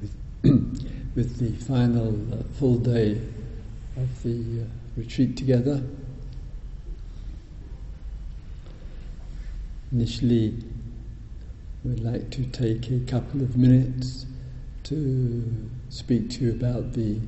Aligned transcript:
with, 0.00 0.14
with 1.14 1.38
the 1.38 1.52
final 1.64 2.08
uh, 2.32 2.42
full 2.58 2.78
day 2.78 3.20
of 3.96 4.22
the 4.22 4.62
uh, 4.62 4.64
retreat 4.96 5.36
together. 5.36 5.82
Initially, 9.92 10.54
we'd 11.84 12.00
like 12.00 12.30
to 12.30 12.44
take 12.46 12.90
a 12.90 13.00
couple 13.00 13.42
of 13.42 13.56
minutes 13.56 14.26
to 14.84 15.70
speak 15.90 16.30
to 16.30 16.44
you 16.44 16.50
about 16.52 16.92
the 16.92 17.18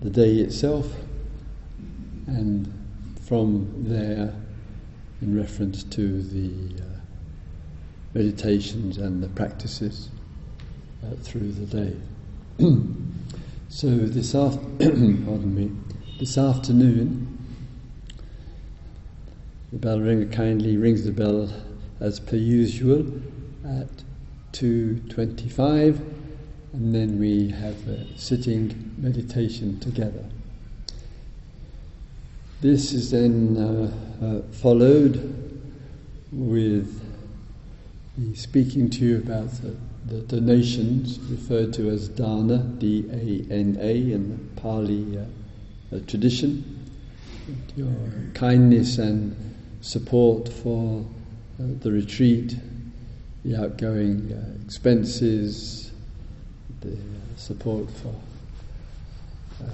the 0.00 0.10
day 0.10 0.36
itself, 0.38 0.92
and 2.26 2.72
from 3.24 3.84
there, 3.84 4.34
in 5.20 5.36
reference 5.36 5.84
to 5.84 6.22
the 6.22 6.82
uh, 6.82 6.91
meditations 8.14 8.98
and 8.98 9.22
the 9.22 9.28
practices 9.28 10.08
uh, 11.04 11.14
through 11.22 11.52
the 11.52 11.66
day. 11.66 11.96
so 13.68 13.88
this 13.88 14.34
af- 14.34 14.58
pardon 14.78 15.54
me, 15.54 15.70
this 16.18 16.36
afternoon, 16.36 17.38
the 19.72 19.78
bell 19.78 20.00
ringer 20.00 20.26
kindly 20.26 20.76
rings 20.76 21.04
the 21.04 21.12
bell 21.12 21.50
as 22.00 22.20
per 22.20 22.36
usual 22.36 23.06
at 23.64 23.88
2.25 24.52 25.98
and 26.72 26.94
then 26.94 27.18
we 27.18 27.48
have 27.50 27.76
a 27.88 28.06
sitting 28.18 28.94
meditation 28.98 29.78
together. 29.80 30.24
This 32.60 32.92
is 32.92 33.10
then 33.10 33.56
uh, 33.56 34.24
uh, 34.24 34.42
followed 34.52 35.16
with 36.30 37.11
the 38.16 38.34
speaking 38.34 38.90
to 38.90 39.04
you 39.04 39.16
about 39.18 39.50
the, 39.62 39.74
the, 40.06 40.20
donations 40.22 41.18
referred 41.30 41.72
to 41.72 41.88
as 41.88 42.08
dana, 42.08 42.58
D-A-N-A 42.58 44.12
in 44.12 44.30
the 44.30 44.60
Pali 44.60 45.18
uh, 45.18 45.98
tradition. 46.06 46.78
Your 47.74 47.94
kindness 48.34 48.98
and 48.98 49.34
support 49.80 50.48
for 50.48 51.00
uh, 51.58 51.64
the 51.80 51.90
retreat, 51.90 52.54
the 53.44 53.56
outgoing 53.56 54.30
uh, 54.30 54.62
expenses, 54.64 55.92
the 56.80 56.96
support 57.36 57.90
for 57.90 58.14
uh, 59.64 59.70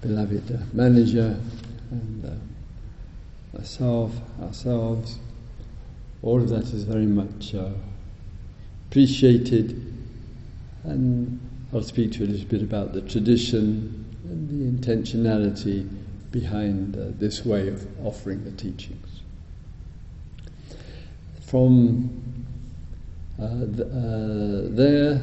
beloved 0.00 0.74
manager 0.74 1.38
and 1.92 2.40
myself, 3.52 4.12
ourselves. 4.42 5.20
All 6.22 6.40
of 6.40 6.48
that 6.48 6.64
is 6.72 6.84
very 6.84 7.06
much 7.06 7.54
uh, 7.54 7.70
appreciated, 8.88 9.70
and 10.84 11.40
I'll 11.72 11.82
speak 11.82 12.12
to 12.12 12.18
you 12.20 12.26
a 12.26 12.30
little 12.30 12.48
bit 12.48 12.62
about 12.62 12.92
the 12.92 13.02
tradition 13.02 14.04
and 14.24 14.48
the 14.48 14.86
intentionality 14.86 15.88
behind 16.30 16.96
uh, 16.96 17.06
this 17.18 17.44
way 17.44 17.68
of 17.68 17.86
offering 18.04 18.44
the 18.44 18.50
teachings. 18.52 19.22
From 21.42 22.22
uh, 23.38 23.44
uh, 23.44 24.68
there, 24.70 25.20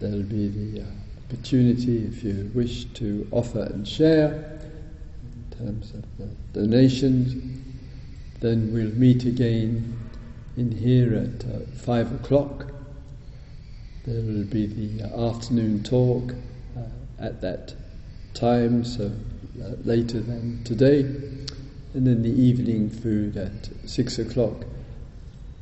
there'll 0.00 0.22
be 0.22 0.48
the 0.48 0.82
uh, 0.82 0.84
opportunity, 1.26 2.04
if 2.04 2.22
you 2.22 2.50
wish, 2.54 2.84
to 2.94 3.26
offer 3.30 3.62
and 3.62 3.88
share 3.88 4.60
in 5.24 5.58
terms 5.58 5.92
of 5.94 6.04
the 6.18 6.26
donations. 6.60 7.34
Then 8.42 8.72
we'll 8.72 8.90
meet 8.96 9.24
again 9.24 9.96
in 10.56 10.72
here 10.72 11.14
at 11.14 11.44
uh, 11.44 11.60
five 11.76 12.12
o'clock. 12.12 12.66
There 14.04 14.20
will 14.20 14.42
be 14.42 14.66
the 14.66 15.04
afternoon 15.16 15.84
talk 15.84 16.34
uh, 16.76 16.80
at 17.20 17.40
that 17.40 17.72
time, 18.34 18.82
so 18.82 19.12
uh, 19.62 19.68
later 19.84 20.18
than 20.18 20.64
today, 20.64 21.02
and 21.02 22.04
then 22.04 22.24
the 22.24 22.32
evening 22.32 22.90
food 22.90 23.36
at 23.36 23.70
six 23.88 24.18
o'clock 24.18 24.64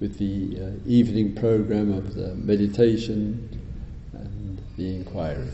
with 0.01 0.17
the 0.17 0.59
uh, 0.59 0.71
evening 0.87 1.35
program 1.35 1.93
of 1.93 2.15
the 2.15 2.35
meditation 2.35 3.61
and 4.15 4.59
the 4.79 4.97
inquiry. 4.97 5.51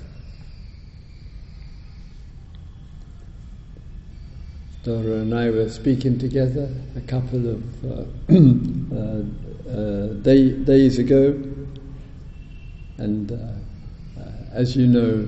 Dora 4.86 5.18
and 5.18 5.34
I 5.34 5.50
were 5.50 5.68
speaking 5.68 6.16
together 6.16 6.72
a 6.94 7.00
couple 7.00 7.50
of 7.50 7.84
uh, 7.84 8.04
uh, 8.94 9.22
uh, 9.68 10.06
day, 10.22 10.50
days 10.52 11.00
ago, 11.00 11.30
and 12.96 13.32
uh, 13.32 13.34
uh, 13.34 14.30
as 14.52 14.76
you 14.76 14.86
know, 14.86 15.26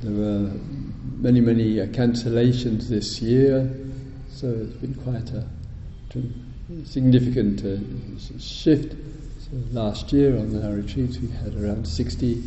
there 0.00 0.12
were 0.12 0.52
many, 1.16 1.40
many 1.40 1.78
cancellations 1.88 2.88
this 2.88 3.20
year, 3.20 3.68
so 4.30 4.46
it's 4.46 4.76
been 4.76 4.94
quite 4.94 5.28
a 5.32 5.44
significant 6.84 7.58
shift. 8.40 8.92
So 9.40 9.50
last 9.72 10.12
year 10.12 10.38
on 10.38 10.64
our 10.64 10.74
retreats, 10.74 11.18
we 11.18 11.26
had 11.32 11.56
around 11.56 11.84
60 11.84 12.44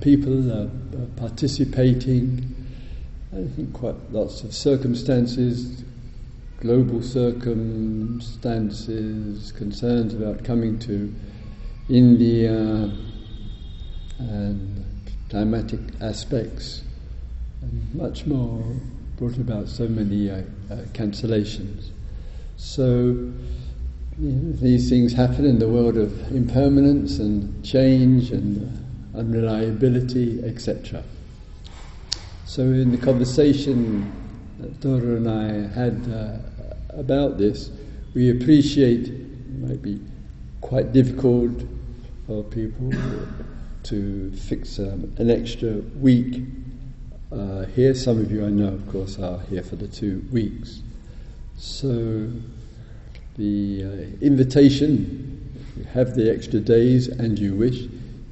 people 0.00 0.70
participating 1.16 2.59
I 3.32 3.46
think 3.54 3.72
quite 3.72 3.94
lots 4.10 4.42
of 4.42 4.52
circumstances, 4.52 5.84
global 6.58 7.00
circumstances, 7.00 9.52
concerns 9.52 10.14
about 10.14 10.44
coming 10.44 10.80
to 10.80 11.14
India, 11.88 12.90
and 14.18 14.84
climatic 15.28 15.78
aspects, 16.00 16.82
and 17.62 17.94
much 17.94 18.26
more 18.26 18.64
brought 19.16 19.36
about 19.36 19.68
so 19.68 19.86
many 19.86 20.28
uh, 20.28 20.42
uh, 20.68 20.78
cancellations. 20.92 21.90
So 22.56 23.30
you 24.18 24.18
know, 24.18 24.52
these 24.56 24.90
things 24.90 25.12
happen 25.12 25.44
in 25.44 25.60
the 25.60 25.68
world 25.68 25.96
of 25.96 26.32
impermanence 26.32 27.20
and 27.20 27.64
change 27.64 28.32
and 28.32 28.76
unreliability, 29.14 30.42
etc. 30.42 31.04
So, 32.50 32.62
in 32.62 32.90
the 32.90 32.98
conversation 32.98 34.10
that 34.58 34.80
Dora 34.80 35.18
and 35.18 35.30
I 35.30 35.72
had 35.72 36.12
uh, 36.12 36.38
about 36.98 37.38
this, 37.38 37.70
we 38.12 38.32
appreciate 38.32 39.06
it 39.06 39.60
might 39.60 39.80
be 39.80 40.00
quite 40.60 40.92
difficult 40.92 41.52
for 42.26 42.42
people 42.42 42.92
to 43.84 44.32
fix 44.32 44.80
um, 44.80 45.14
an 45.18 45.30
extra 45.30 45.74
week 46.00 46.42
uh, 47.30 47.66
here. 47.66 47.94
Some 47.94 48.18
of 48.18 48.32
you 48.32 48.44
I 48.44 48.48
know, 48.48 48.74
of 48.74 48.90
course, 48.90 49.20
are 49.20 49.38
here 49.42 49.62
for 49.62 49.76
the 49.76 49.86
two 49.86 50.26
weeks. 50.32 50.82
So, 51.56 52.32
the 53.36 53.84
uh, 53.84 54.24
invitation, 54.26 55.54
if 55.70 55.76
you 55.78 55.84
have 55.84 56.16
the 56.16 56.28
extra 56.28 56.58
days 56.58 57.06
and 57.06 57.38
you 57.38 57.54
wish, 57.54 57.86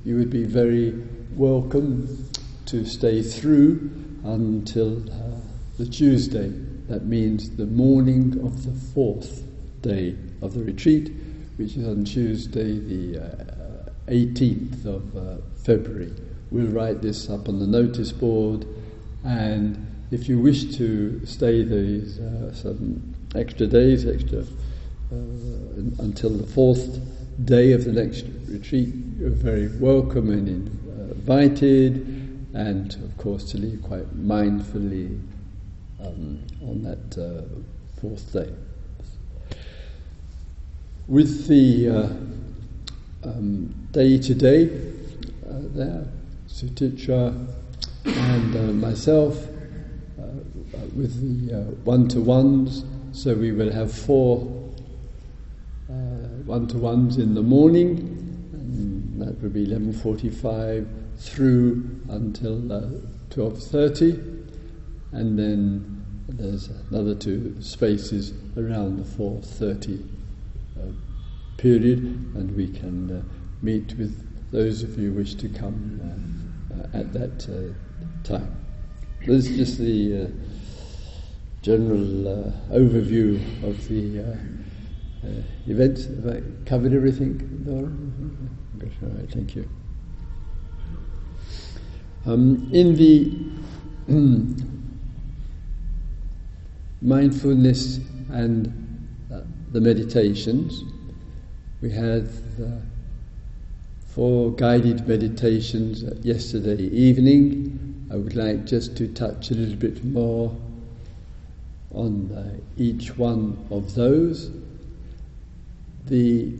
you 0.04 0.16
would 0.16 0.30
be 0.30 0.42
very 0.42 1.00
welcome 1.36 2.28
to 2.66 2.84
stay 2.84 3.22
through 3.22 4.06
until 4.28 5.02
uh, 5.10 5.40
the 5.78 5.86
Tuesday. 5.86 6.52
That 6.88 7.04
means 7.04 7.50
the 7.56 7.66
morning 7.66 8.40
of 8.44 8.64
the 8.64 8.72
fourth 8.92 9.42
day 9.82 10.16
of 10.42 10.54
the 10.54 10.62
retreat, 10.62 11.12
which 11.56 11.76
is 11.76 11.86
on 11.86 12.04
Tuesday, 12.04 12.78
the 12.78 13.18
uh, 13.18 14.10
18th 14.10 14.84
of 14.86 15.16
uh, 15.16 15.36
February. 15.64 16.12
We'll 16.50 16.66
write 16.66 17.02
this 17.02 17.28
up 17.28 17.48
on 17.48 17.58
the 17.58 17.66
notice 17.66 18.12
board, 18.12 18.66
and 19.24 19.86
if 20.10 20.28
you 20.28 20.38
wish 20.38 20.76
to 20.76 21.24
stay 21.26 21.62
these 21.62 22.18
uh, 22.18 22.54
some 22.54 23.14
extra 23.34 23.66
days, 23.66 24.06
extra 24.06 24.40
uh, 24.40 25.14
until 25.98 26.31
the 26.31 26.46
fourth 26.46 27.00
day 27.44 27.72
of 27.72 27.84
the 27.84 27.92
next 27.92 28.24
retreat, 28.46 28.94
you're 29.19 29.31
very 29.31 29.69
welcome 29.78 30.31
and 30.31 30.48
invited 31.28 32.18
and 32.54 32.94
of 33.04 33.16
course 33.16 33.50
to 33.52 33.58
leave 33.58 33.82
quite 33.82 34.08
mindfully 34.16 35.20
um, 36.04 36.42
on 36.62 36.82
that 36.82 37.18
uh, 37.18 37.42
fourth 38.00 38.32
day. 38.32 38.52
With 41.06 41.46
the 41.46 41.88
uh, 41.88 43.28
um, 43.28 43.74
day 43.92 44.18
to 44.18 44.34
day 44.34 44.66
uh, 45.46 45.60
there, 45.74 46.06
Sutitra 46.48 47.46
and 48.04 48.56
uh, 48.56 48.72
myself 48.72 49.46
with 50.94 51.48
the 51.48 51.54
one 51.84 52.08
to 52.08 52.20
ones, 52.20 52.84
so 53.12 53.34
we 53.34 53.52
will 53.52 53.72
have 53.72 53.92
four 53.92 54.38
one 56.44 56.66
to 56.66 56.78
ones 56.78 57.18
in 57.18 57.34
the 57.34 57.42
morning, 57.42 57.98
and 58.52 59.20
that 59.20 59.40
will 59.42 59.50
be 59.50 59.66
11:45 59.66 60.86
through 61.19 62.00
until 62.09 62.73
uh, 62.73 62.81
12.30 63.31 64.47
and 65.12 65.38
then 65.38 66.05
there's 66.29 66.69
another 66.91 67.15
two 67.15 67.56
spaces 67.61 68.32
around 68.56 68.99
the 68.99 69.05
4.30 69.05 70.06
uh, 70.79 70.82
period 71.56 71.99
and 71.99 72.55
we 72.55 72.69
can 72.69 73.19
uh, 73.19 73.23
meet 73.62 73.97
with 73.99 74.25
those 74.50 74.82
of 74.82 74.99
you 74.99 75.11
who 75.11 75.19
wish 75.19 75.35
to 75.35 75.49
come 75.49 76.00
uh, 76.03 76.75
uh, 76.75 76.99
at 76.99 77.12
that 77.12 77.49
uh, 77.49 78.26
time. 78.26 78.55
This 79.26 79.49
is 79.49 79.56
just 79.56 79.79
the 79.79 80.25
uh, 80.25 80.29
general 81.62 82.29
uh, 82.29 82.53
overview 82.70 83.37
of 83.69 83.88
the 83.88 84.20
uh, 84.20 85.29
event. 85.67 85.99
Have 85.99 86.37
I 86.37 86.43
covered 86.69 86.94
everything, 86.94 87.65
Nora? 87.67 87.91
Good. 88.79 88.93
All 89.03 89.19
right, 89.19 89.31
thank 89.31 89.56
you. 89.56 89.69
Um, 92.28 92.69
in 92.75 92.94
the 92.94 93.32
mindfulness 97.00 98.00
and 98.28 99.08
uh, 99.32 99.40
the 99.72 99.80
meditations, 99.80 100.84
we 101.80 101.90
had 101.90 102.28
uh, 102.62 102.66
four 104.08 104.50
guided 104.50 105.08
meditations 105.08 106.02
yesterday 106.22 106.82
evening. 106.88 108.06
I 108.12 108.16
would 108.16 108.36
like 108.36 108.66
just 108.66 108.94
to 108.98 109.08
touch 109.08 109.50
a 109.50 109.54
little 109.54 109.76
bit 109.76 110.04
more 110.04 110.54
on 111.94 112.31
uh, 112.31 112.60
each 112.76 113.16
one 113.16 113.56
of 113.70 113.94
those. 113.94 114.50
The 116.08 116.52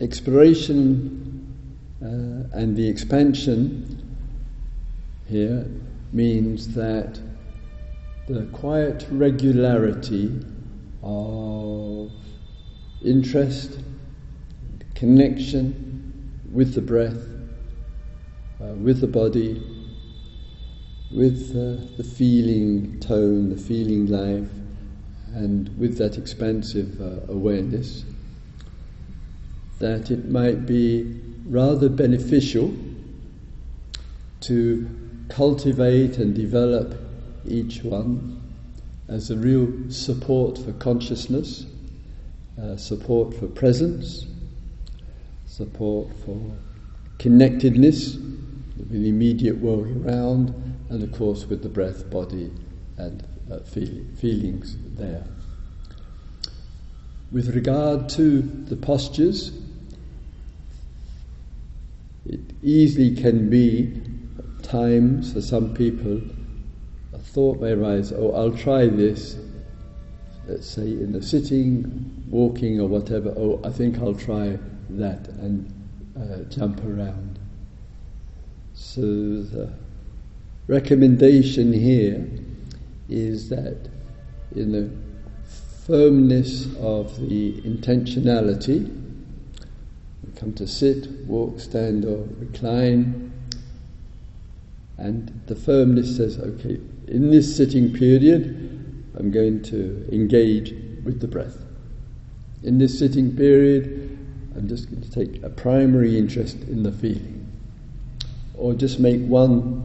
exploration 0.00 1.54
uh, 2.00 2.58
and 2.58 2.74
the 2.74 2.88
expansion 2.88 4.01
here 5.32 5.66
means 6.12 6.74
that 6.74 7.18
the 8.26 8.44
quiet 8.52 9.06
regularity 9.10 10.44
of 11.02 12.12
interest, 13.02 13.80
connection 14.94 16.38
with 16.52 16.74
the 16.74 16.80
breath, 16.82 17.26
uh, 18.60 18.66
with 18.74 19.00
the 19.00 19.06
body, 19.06 19.60
with 21.10 21.50
uh, 21.50 21.82
the 21.96 22.04
feeling 22.04 23.00
tone, 23.00 23.48
the 23.48 23.56
feeling 23.56 24.06
life, 24.06 24.50
and 25.34 25.76
with 25.78 25.96
that 25.96 26.18
expansive 26.18 27.00
uh, 27.00 27.32
awareness, 27.32 28.04
that 29.78 30.10
it 30.10 30.28
might 30.28 30.66
be 30.66 31.20
rather 31.46 31.88
beneficial 31.88 32.72
to 34.40 35.01
cultivate 35.28 36.18
and 36.18 36.34
develop 36.34 36.98
each 37.46 37.82
one 37.82 38.40
as 39.08 39.30
a 39.30 39.36
real 39.36 39.68
support 39.90 40.58
for 40.58 40.72
consciousness, 40.74 41.66
uh, 42.60 42.76
support 42.76 43.34
for 43.34 43.46
presence, 43.46 44.26
support 45.46 46.08
for 46.24 46.40
connectedness 47.18 48.14
with 48.14 48.90
the 48.90 49.08
immediate 49.08 49.56
world 49.58 49.86
around, 50.04 50.48
and 50.88 51.02
of 51.02 51.12
course 51.12 51.46
with 51.46 51.62
the 51.62 51.68
breath, 51.68 52.08
body, 52.10 52.50
and 52.96 53.24
uh, 53.50 53.58
feel, 53.60 54.04
feelings 54.16 54.76
there. 54.96 55.24
With 57.30 57.54
regard 57.54 58.08
to 58.10 58.42
the 58.42 58.76
postures, 58.76 59.52
it 62.26 62.40
easily 62.62 63.16
can 63.16 63.48
be 63.48 64.00
times 64.72 65.34
for 65.34 65.42
some 65.42 65.74
people 65.74 66.18
a 67.12 67.18
thought 67.18 67.60
may 67.60 67.72
arise, 67.72 68.10
oh, 68.10 68.32
I'll 68.32 68.56
try 68.56 68.86
this, 68.86 69.36
let's 70.46 70.66
say 70.66 70.82
in 70.82 71.12
the 71.12 71.22
sitting, 71.22 72.24
walking, 72.30 72.80
or 72.80 72.88
whatever, 72.88 73.34
oh, 73.36 73.60
I 73.64 73.70
think 73.70 73.98
I'll 73.98 74.14
try 74.14 74.58
that 74.88 75.28
and 75.28 75.70
uh, 76.18 76.48
jump 76.48 76.82
around. 76.84 77.38
So 78.72 79.02
the 79.02 79.74
recommendation 80.68 81.70
here 81.74 82.26
is 83.10 83.50
that 83.50 83.90
in 84.56 84.72
the 84.72 84.90
firmness 85.86 86.74
of 86.76 87.20
the 87.28 87.60
intentionality, 87.60 88.88
we 90.24 90.32
come 90.34 90.54
to 90.54 90.66
sit, 90.66 91.10
walk, 91.26 91.60
stand, 91.60 92.06
or 92.06 92.26
recline, 92.38 93.31
and 95.02 95.42
the 95.46 95.56
firmness 95.56 96.16
says, 96.16 96.38
okay, 96.38 96.78
in 97.08 97.32
this 97.32 97.56
sitting 97.56 97.92
period, 97.92 99.04
I'm 99.18 99.32
going 99.32 99.60
to 99.64 100.08
engage 100.12 100.70
with 101.04 101.18
the 101.20 101.26
breath. 101.26 101.58
In 102.62 102.78
this 102.78 103.00
sitting 103.00 103.36
period, 103.36 104.16
I'm 104.54 104.68
just 104.68 104.88
going 104.88 105.02
to 105.02 105.10
take 105.10 105.42
a 105.42 105.50
primary 105.50 106.16
interest 106.16 106.56
in 106.68 106.84
the 106.84 106.92
feeling. 106.92 107.44
Or 108.54 108.74
just 108.74 109.00
make 109.00 109.20
one 109.22 109.84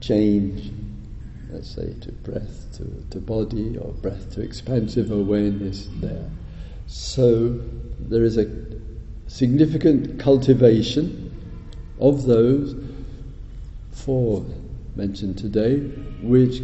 change, 0.00 0.72
let's 1.50 1.70
say 1.70 1.94
to 2.00 2.10
breath, 2.10 2.76
to, 2.78 3.06
to 3.10 3.20
body, 3.20 3.78
or 3.78 3.92
breath 3.92 4.34
to 4.34 4.40
expansive 4.40 5.12
awareness 5.12 5.88
there. 6.00 6.28
So 6.88 7.50
there 8.00 8.24
is 8.24 8.36
a 8.36 8.50
significant 9.28 10.18
cultivation 10.18 11.28
of 12.00 12.24
those 12.26 12.89
four 14.04 14.44
mentioned 14.96 15.38
today, 15.38 15.78
which 16.22 16.60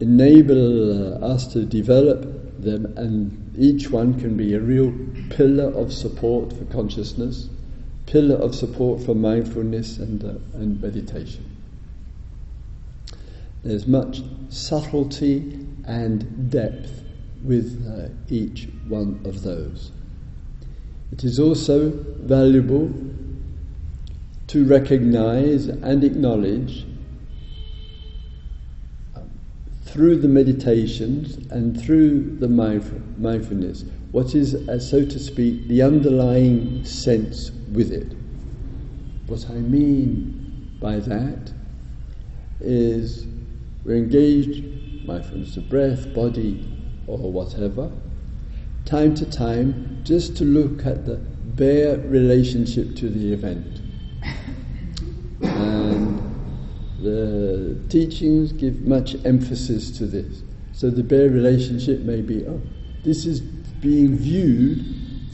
enable 0.00 1.22
uh, 1.22 1.26
us 1.26 1.46
to 1.52 1.64
develop 1.64 2.22
them, 2.60 2.86
and 2.96 3.54
each 3.58 3.90
one 3.90 4.18
can 4.20 4.36
be 4.36 4.54
a 4.54 4.60
real 4.60 4.92
pillar 5.30 5.72
of 5.72 5.92
support 5.92 6.52
for 6.52 6.64
consciousness, 6.66 7.48
pillar 8.06 8.36
of 8.36 8.54
support 8.54 9.02
for 9.02 9.14
mindfulness 9.14 9.98
and, 9.98 10.24
uh, 10.24 10.58
and 10.58 10.80
meditation. 10.80 11.44
There's 13.64 13.86
much 13.86 14.22
subtlety 14.48 15.66
and 15.84 16.50
depth 16.50 17.02
with 17.42 17.84
uh, 17.86 18.08
each 18.28 18.68
one 18.86 19.20
of 19.24 19.42
those. 19.42 19.90
It 21.12 21.24
is 21.24 21.38
also 21.38 21.90
valuable 21.90 22.92
to 24.48 24.64
recognize 24.64 25.66
and 25.66 26.04
acknowledge 26.04 26.86
through 29.84 30.16
the 30.16 30.28
meditations 30.28 31.36
and 31.50 31.80
through 31.80 32.36
the 32.38 32.48
mindfulness 32.48 33.84
what 34.12 34.34
is, 34.34 34.54
uh, 34.54 34.78
so 34.78 35.04
to 35.04 35.18
speak, 35.18 35.68
the 35.68 35.82
underlying 35.82 36.84
sense 36.84 37.50
with 37.72 37.92
it. 37.92 38.16
What 39.26 39.48
I 39.50 39.54
mean 39.54 40.76
by 40.80 41.00
that 41.00 41.52
is 42.60 43.26
we're 43.84 43.96
engaged, 43.96 44.64
mindfulness 45.06 45.56
of 45.58 45.68
breath, 45.68 46.14
body, 46.14 46.66
or 47.06 47.30
whatever, 47.30 47.90
time 48.86 49.14
to 49.16 49.30
time, 49.30 50.00
just 50.04 50.36
to 50.38 50.44
look 50.44 50.86
at 50.86 51.04
the 51.04 51.16
bare 51.16 51.98
relationship 51.98 52.96
to 52.96 53.10
the 53.10 53.32
event. 53.32 53.80
And 55.42 56.18
the 56.98 57.78
teachings 57.88 58.52
give 58.52 58.80
much 58.82 59.14
emphasis 59.24 59.90
to 59.98 60.06
this. 60.06 60.42
So 60.72 60.90
the 60.90 61.02
bare 61.02 61.28
relationship 61.28 62.00
may 62.00 62.20
be, 62.20 62.44
oh, 62.46 62.60
this 63.04 63.24
is 63.26 63.40
being 63.40 64.16
viewed 64.16 64.84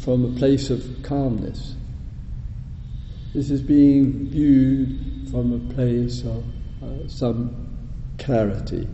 from 0.00 0.24
a 0.24 0.38
place 0.38 0.70
of 0.70 0.84
calmness. 1.02 1.74
This 3.34 3.50
is 3.50 3.62
being 3.62 4.28
viewed 4.28 5.30
from 5.30 5.52
a 5.52 5.74
place 5.74 6.22
of 6.22 6.44
uh, 6.82 7.08
some 7.08 7.76
clarity. 8.18 8.86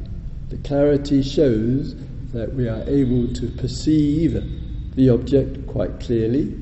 The 0.49 0.57
clarity 0.59 1.23
shows 1.23 1.95
that 2.33 2.55
we 2.55 2.69
are 2.69 2.83
able 2.89 3.33
to 3.35 3.49
perceive 3.49 4.43
the 4.95 5.11
object 5.11 5.67
quite 5.67 6.01
clearly, 6.01 6.57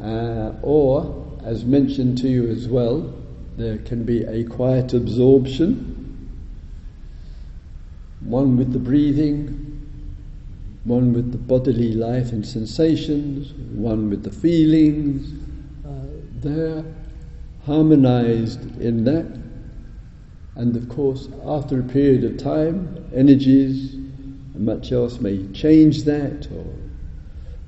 uh, 0.00 0.52
or, 0.62 1.40
as 1.44 1.64
mentioned 1.64 2.18
to 2.18 2.28
you 2.28 2.48
as 2.48 2.68
well, 2.68 3.14
there 3.58 3.78
can 3.78 4.04
be 4.04 4.22
a 4.22 4.44
quiet 4.44 4.94
absorption, 4.94 6.30
one 8.20 8.56
with 8.56 8.72
the 8.72 8.78
breathing, 8.78 9.64
one 10.84 11.12
with 11.12 11.32
the 11.32 11.38
bodily 11.38 11.92
life 11.92 12.30
and 12.30 12.46
sensations, 12.46 13.52
one 13.76 14.08
with 14.08 14.22
the 14.22 14.30
feelings. 14.30 15.32
Uh, 15.84 15.90
they're 16.36 16.84
harmonized 17.66 18.80
in 18.80 19.02
that. 19.02 19.26
And 20.54 20.76
of 20.76 20.88
course, 20.88 21.28
after 21.44 21.80
a 21.80 21.84
period 21.84 22.22
of 22.22 22.38
time, 22.38 23.10
energies 23.12 23.94
and 23.94 24.60
much 24.60 24.92
else 24.92 25.20
may 25.20 25.44
change 25.48 26.04
that, 26.04 26.46
or, 26.52 26.74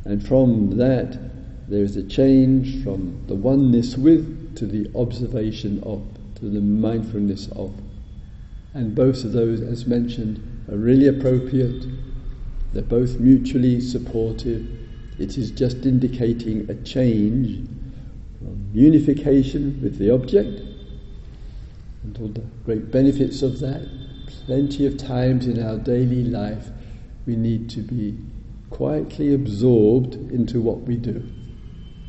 and 0.04 0.24
from 0.24 0.76
that, 0.78 1.18
there 1.68 1.82
is 1.82 1.96
a 1.96 2.02
change 2.04 2.82
from 2.84 3.24
the 3.26 3.34
oneness 3.34 3.96
with 3.96 4.39
to 4.60 4.66
the 4.66 4.90
observation 4.94 5.82
of, 5.84 6.06
to 6.34 6.50
the 6.50 6.60
mindfulness 6.60 7.48
of. 7.52 7.72
And 8.74 8.94
both 8.94 9.24
of 9.24 9.32
those, 9.32 9.62
as 9.62 9.86
mentioned, 9.86 10.66
are 10.70 10.76
really 10.76 11.06
appropriate. 11.06 11.86
They're 12.74 12.82
both 12.82 13.18
mutually 13.18 13.80
supportive. 13.80 14.68
It 15.18 15.38
is 15.38 15.50
just 15.50 15.86
indicating 15.86 16.68
a 16.68 16.74
change 16.74 17.66
from 18.38 18.68
unification 18.74 19.80
with 19.82 19.96
the 19.96 20.10
object 20.10 20.60
and 22.02 22.18
all 22.18 22.28
the 22.28 22.44
great 22.66 22.90
benefits 22.90 23.40
of 23.40 23.60
that. 23.60 23.88
Plenty 24.44 24.84
of 24.84 24.98
times 24.98 25.46
in 25.46 25.62
our 25.62 25.78
daily 25.78 26.24
life 26.24 26.68
we 27.24 27.34
need 27.34 27.70
to 27.70 27.80
be 27.80 28.18
quietly 28.68 29.32
absorbed 29.32 30.16
into 30.30 30.60
what 30.60 30.80
we 30.82 30.96
do. 30.96 31.26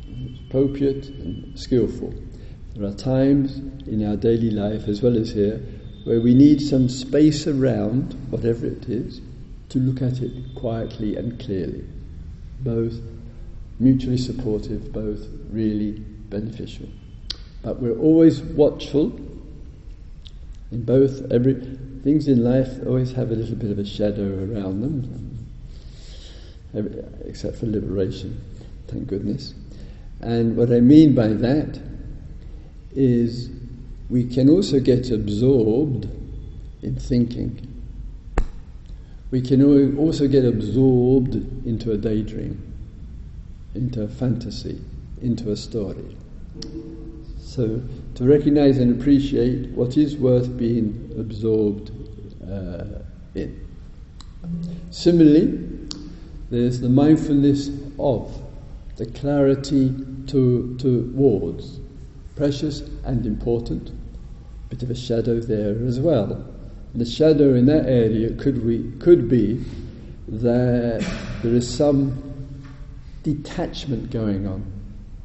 It's 0.06 0.40
appropriate 0.40 1.08
and 1.08 1.58
skillful. 1.58 2.12
There 2.74 2.88
are 2.88 2.94
times 2.94 3.58
in 3.86 4.06
our 4.06 4.16
daily 4.16 4.50
life, 4.50 4.88
as 4.88 5.02
well 5.02 5.16
as 5.16 5.32
here, 5.32 5.60
where 6.04 6.20
we 6.20 6.34
need 6.34 6.60
some 6.60 6.88
space 6.88 7.46
around, 7.46 8.14
whatever 8.30 8.66
it 8.66 8.88
is, 8.88 9.20
to 9.68 9.78
look 9.78 10.02
at 10.02 10.20
it 10.22 10.32
quietly 10.54 11.16
and 11.16 11.38
clearly. 11.38 11.84
Both 12.60 12.94
mutually 13.78 14.16
supportive, 14.16 14.92
both 14.92 15.26
really 15.50 15.92
beneficial. 15.92 16.88
But 17.62 17.80
we're 17.80 17.98
always 17.98 18.40
watchful 18.40 19.12
in 20.72 20.84
both 20.84 21.30
every 21.30 21.54
things 22.02 22.26
in 22.26 22.42
life 22.42 22.68
always 22.86 23.12
have 23.12 23.30
a 23.30 23.34
little 23.34 23.54
bit 23.54 23.70
of 23.70 23.78
a 23.78 23.84
shadow 23.84 24.26
around 24.44 24.80
them, 24.80 25.46
except 27.26 27.58
for 27.58 27.66
liberation, 27.66 28.40
thank 28.88 29.06
goodness. 29.06 29.54
And 30.20 30.56
what 30.56 30.72
I 30.72 30.80
mean 30.80 31.14
by 31.14 31.28
that 31.28 31.78
is 32.94 33.50
we 34.08 34.24
can 34.24 34.50
also 34.50 34.80
get 34.80 35.10
absorbed 35.10 36.08
in 36.82 36.96
thinking. 36.96 37.68
We 39.30 39.40
can 39.40 39.96
also 39.96 40.28
get 40.28 40.44
absorbed 40.44 41.34
into 41.66 41.92
a 41.92 41.96
daydream, 41.96 42.60
into 43.74 44.02
a 44.02 44.08
fantasy, 44.08 44.78
into 45.22 45.50
a 45.50 45.56
story. 45.56 46.16
So, 47.38 47.82
to 48.14 48.24
recognize 48.24 48.78
and 48.78 49.00
appreciate 49.00 49.70
what 49.70 49.96
is 49.96 50.16
worth 50.16 50.56
being 50.56 51.14
absorbed 51.18 51.90
uh, 52.46 53.02
in. 53.34 53.66
Similarly, 54.90 55.58
there's 56.50 56.80
the 56.80 56.88
mindfulness 56.88 57.70
of, 57.98 58.42
the 58.96 59.06
clarity 59.06 59.94
to, 60.26 60.76
towards, 60.78 61.80
precious 62.36 62.80
and 63.04 63.26
important, 63.26 63.90
bit 64.68 64.82
of 64.82 64.90
a 64.90 64.94
shadow 64.94 65.38
there 65.40 65.84
as 65.86 66.00
well. 66.00 66.44
The 66.94 67.04
shadow 67.06 67.54
in 67.54 67.66
that 67.66 67.86
area 67.86 68.32
could, 68.34 68.64
we, 68.64 68.90
could 68.98 69.28
be 69.28 69.64
that 70.28 71.06
there 71.42 71.54
is 71.54 71.72
some 71.72 72.22
detachment 73.22 74.10
going 74.10 74.46
on. 74.46 74.64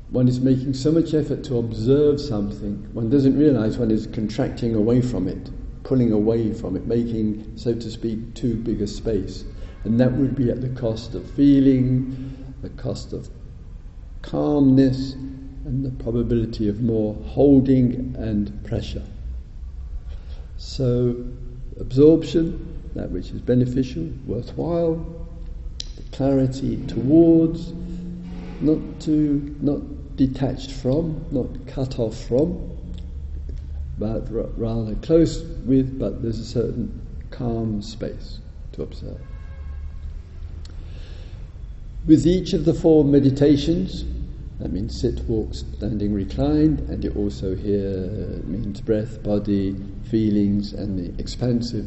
One 0.10 0.28
is 0.28 0.40
making 0.40 0.74
so 0.74 0.92
much 0.92 1.14
effort 1.14 1.44
to 1.46 1.58
observe 1.58 2.22
something, 2.22 2.88
one 2.94 3.10
doesn't 3.10 3.38
realize 3.38 3.78
one 3.78 3.92
is 3.92 4.08
contracting 4.08 4.76
away 4.76 5.02
from 5.02 5.28
it, 5.28 5.50
pulling 5.84 6.14
away 6.14 6.54
from 6.54 6.78
it, 6.78 6.88
making, 6.88 7.58
so 7.58 7.74
to 7.74 7.92
speak, 7.92 8.34
too 8.34 8.56
big 8.56 8.82
a 8.82 8.88
space. 8.88 9.44
And 9.84 10.00
that 10.00 10.14
would 10.14 10.36
be 10.36 10.50
at 10.50 10.62
the 10.62 10.70
cost 10.70 11.14
of 11.16 11.30
feeling, 11.32 12.56
the 12.62 12.70
cost 12.70 13.12
of 13.12 13.30
calmness, 14.22 15.16
and 15.68 15.84
the 15.84 15.92
probability 16.02 16.70
of 16.70 16.82
more 16.82 17.14
holding 17.26 18.16
and 18.18 18.64
pressure. 18.64 19.04
So, 20.56 21.26
absorption, 21.78 22.90
that 22.96 23.12
which 23.12 23.32
is 23.32 23.42
beneficial, 23.42 24.10
worthwhile, 24.26 25.28
clarity 26.14 26.86
towards, 26.88 27.74
not 28.62 29.02
to, 29.02 29.56
not 29.60 30.16
detached 30.16 30.72
from, 30.72 31.26
not 31.32 31.68
cut 31.68 32.00
off 32.00 32.16
from, 32.16 32.72
but 33.98 34.32
r- 34.34 34.48
rather 34.56 34.96
close 34.96 35.44
with, 35.66 36.00
but 36.00 36.22
there's 36.22 36.40
a 36.40 36.46
certain 36.46 37.02
calm 37.30 37.82
space 37.82 38.40
to 38.72 38.84
observe. 38.84 39.20
With 42.06 42.26
each 42.26 42.54
of 42.54 42.64
the 42.64 42.74
four 42.74 43.04
meditations, 43.04 44.06
that 44.60 44.72
means 44.72 45.00
sit, 45.00 45.20
walk, 45.26 45.54
standing, 45.54 46.14
reclined, 46.14 46.80
and 46.90 47.06
it 47.06 47.16
also 47.16 47.56
here 47.56 48.42
means 48.46 48.82
breath, 48.82 49.22
body, 49.22 49.76
feelings, 50.10 50.74
and 50.74 50.98
the 50.98 51.22
expansive 51.22 51.86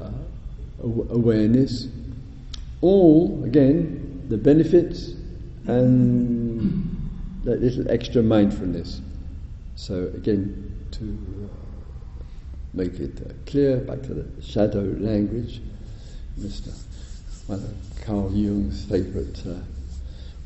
uh, 0.00 0.10
awareness. 0.82 1.88
All, 2.80 3.44
again, 3.44 4.24
the 4.28 4.38
benefits 4.38 5.12
and 5.66 6.86
that 7.44 7.60
little 7.60 7.90
extra 7.90 8.22
mindfulness. 8.22 9.02
So, 9.76 10.10
again, 10.14 10.88
to 10.92 11.50
make 12.72 12.94
it 12.94 13.20
uh, 13.20 13.32
clear, 13.44 13.76
back 13.76 14.02
to 14.02 14.14
the 14.14 14.42
shadow 14.42 14.82
language, 14.98 15.60
Mr. 16.38 16.68
of 17.50 17.62
Carl 18.02 18.32
Jung's 18.32 18.86
favourite. 18.86 19.46
Uh, 19.46 19.60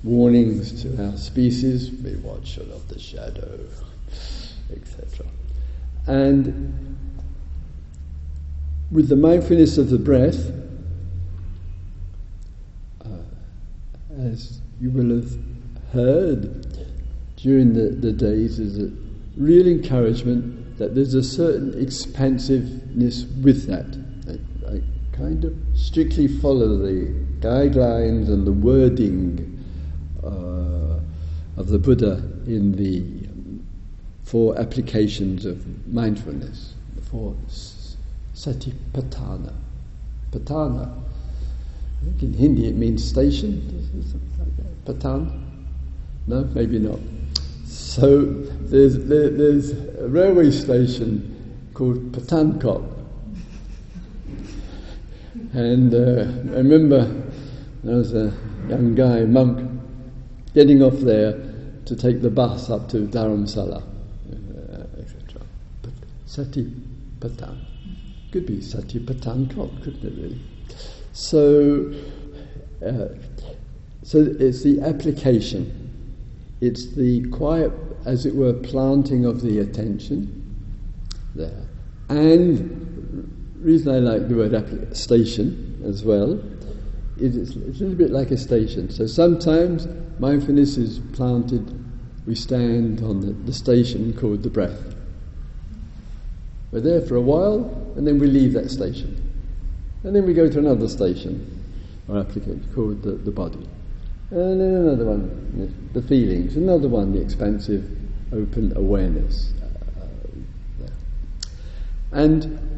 warnings 0.05 0.83
to 0.83 1.03
our 1.03 1.17
species, 1.17 1.89
be 1.89 2.15
watchful 2.17 2.71
of 2.73 2.87
the 2.89 2.99
shadow, 2.99 3.59
etc. 4.71 5.27
And 6.07 6.97
with 8.93 9.09
the 9.09 9.17
mindfulness 9.17 9.79
of 9.79 9.89
the 9.89 9.99
breath, 9.99 10.53
uh, 13.05 13.09
as 14.21 14.61
you 14.79 14.91
will 14.91 15.17
have 15.17 15.39
heard 15.93 16.67
during 17.37 17.73
the, 17.73 17.89
the 17.89 18.13
days, 18.13 18.59
is 18.59 18.79
a 18.79 18.93
real 19.39 19.67
encouragement 19.67 20.77
that 20.77 20.95
there's 20.95 21.15
a 21.15 21.23
certain 21.23 21.81
expansiveness 21.81 23.25
with 23.43 23.67
that. 23.67 23.87
I, 24.29 24.77
I 24.77 24.83
kind 25.17 25.45
of 25.45 25.57
strictly 25.75 26.29
follow 26.29 26.77
the 26.77 27.25
guidelines 27.41 28.29
and 28.29 28.47
the 28.47 28.53
wording 28.53 29.54
of 30.25 31.69
the 31.69 31.79
Buddha 31.79 32.23
in 32.47 32.73
the 32.77 33.05
four 34.25 34.59
applications 34.59 35.45
of 35.45 35.65
mindfulness, 35.93 36.75
the 36.97 37.03
four 37.03 37.35
satipatthana. 38.35 39.53
Patthana. 40.35 40.91
I 40.91 42.05
think 42.19 42.23
in 42.23 42.33
Hindi 42.35 42.69
it 42.69 42.75
means 42.75 43.03
station. 43.03 43.63
Patan? 44.85 45.67
No, 46.27 46.45
maybe 46.55 46.79
not. 46.79 46.99
So 47.67 48.25
there's, 48.25 48.99
there, 49.07 49.31
there's 49.31 49.71
a 49.73 50.09
railway 50.09 50.51
station 50.51 51.69
called 51.75 52.13
Pathankot. 52.13 52.91
And 55.53 55.95
uh, 55.95 56.55
I 56.55 56.59
remember 56.59 57.05
there 57.85 57.97
was 57.97 58.15
a 58.15 58.33
young 58.69 58.95
guy, 58.95 59.21
monk, 59.25 59.64
getting 60.55 60.83
off 60.83 60.99
there 61.01 61.33
to 61.85 61.97
take 61.97 62.23
the 62.23 62.31
bus 62.31 62.71
up 62.71 62.89
to 62.89 63.07
Dharamsala, 63.09 63.83
uh, 63.83 65.01
etc. 65.01 65.43
But 65.83 65.93
Sati. 66.27 66.73
Could 68.33 68.47
be 68.47 68.61
Sati 68.61 68.99
couldn't 68.99 70.05
it 70.05 70.13
really? 70.15 70.41
So, 71.13 71.95
uh, 72.85 73.09
so 74.03 74.19
it's 74.39 74.63
the 74.63 74.81
application. 74.83 75.73
It's 76.61 76.95
the 76.95 77.27
quiet, 77.31 77.73
as 78.05 78.27
it 78.27 78.35
were, 78.35 78.53
planting 78.53 79.25
of 79.25 79.41
the 79.41 79.61
attention 79.61 80.43
there. 81.35 81.67
And 82.11 83.55
reason 83.61 83.95
I 83.95 83.99
like 83.99 84.29
the 84.29 84.35
word 84.35 84.55
application 84.55 85.83
as 85.87 86.05
well 86.05 86.39
it's 87.19 87.55
a 87.55 87.59
little 87.59 87.95
bit 87.95 88.11
like 88.11 88.31
a 88.31 88.37
station. 88.37 88.91
So 88.91 89.07
sometimes 89.07 89.87
mindfulness 90.19 90.77
is 90.77 90.99
planted, 91.13 91.85
we 92.27 92.35
stand 92.35 93.03
on 93.03 93.21
the, 93.21 93.33
the 93.33 93.53
station 93.53 94.13
called 94.15 94.43
the 94.43 94.51
breath. 94.51 94.95
We're 96.73 96.81
there 96.81 97.03
for 97.03 97.17
a 97.17 97.21
while, 97.21 97.93
and 97.97 98.07
then 98.07 98.19
we 98.19 98.27
leave 98.27 98.53
that 98.55 98.71
station. 98.71 99.21
And 100.03 100.15
then 100.15 100.27
we 100.27 100.35
go 100.35 100.49
to 100.49 100.59
another 100.59 100.89
station 100.89 101.51
or 102.09 102.19
application 102.19 102.69
called 102.75 103.03
the, 103.03 103.13
the 103.13 103.31
body. 103.31 103.67
And 104.31 104.61
then 104.61 104.75
another 104.75 105.05
one, 105.05 105.91
the 105.93 106.03
feelings. 106.03 106.57
Another 106.57 106.89
one, 106.89 107.13
the 107.13 107.21
expansive, 107.21 107.89
open 108.33 108.77
awareness. 108.77 109.53
Uh, 110.83 110.89
and 112.13 112.74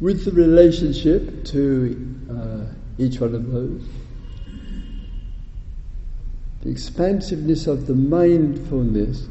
with 0.00 0.24
the 0.24 0.32
relationship 0.32 1.44
to 1.44 2.16
uh, 2.30 2.64
each 2.98 3.20
one 3.20 3.34
of 3.34 3.50
those, 3.52 3.86
the 6.62 6.70
expansiveness 6.70 7.66
of 7.66 7.86
the 7.86 7.94
mindfulness, 7.94 9.28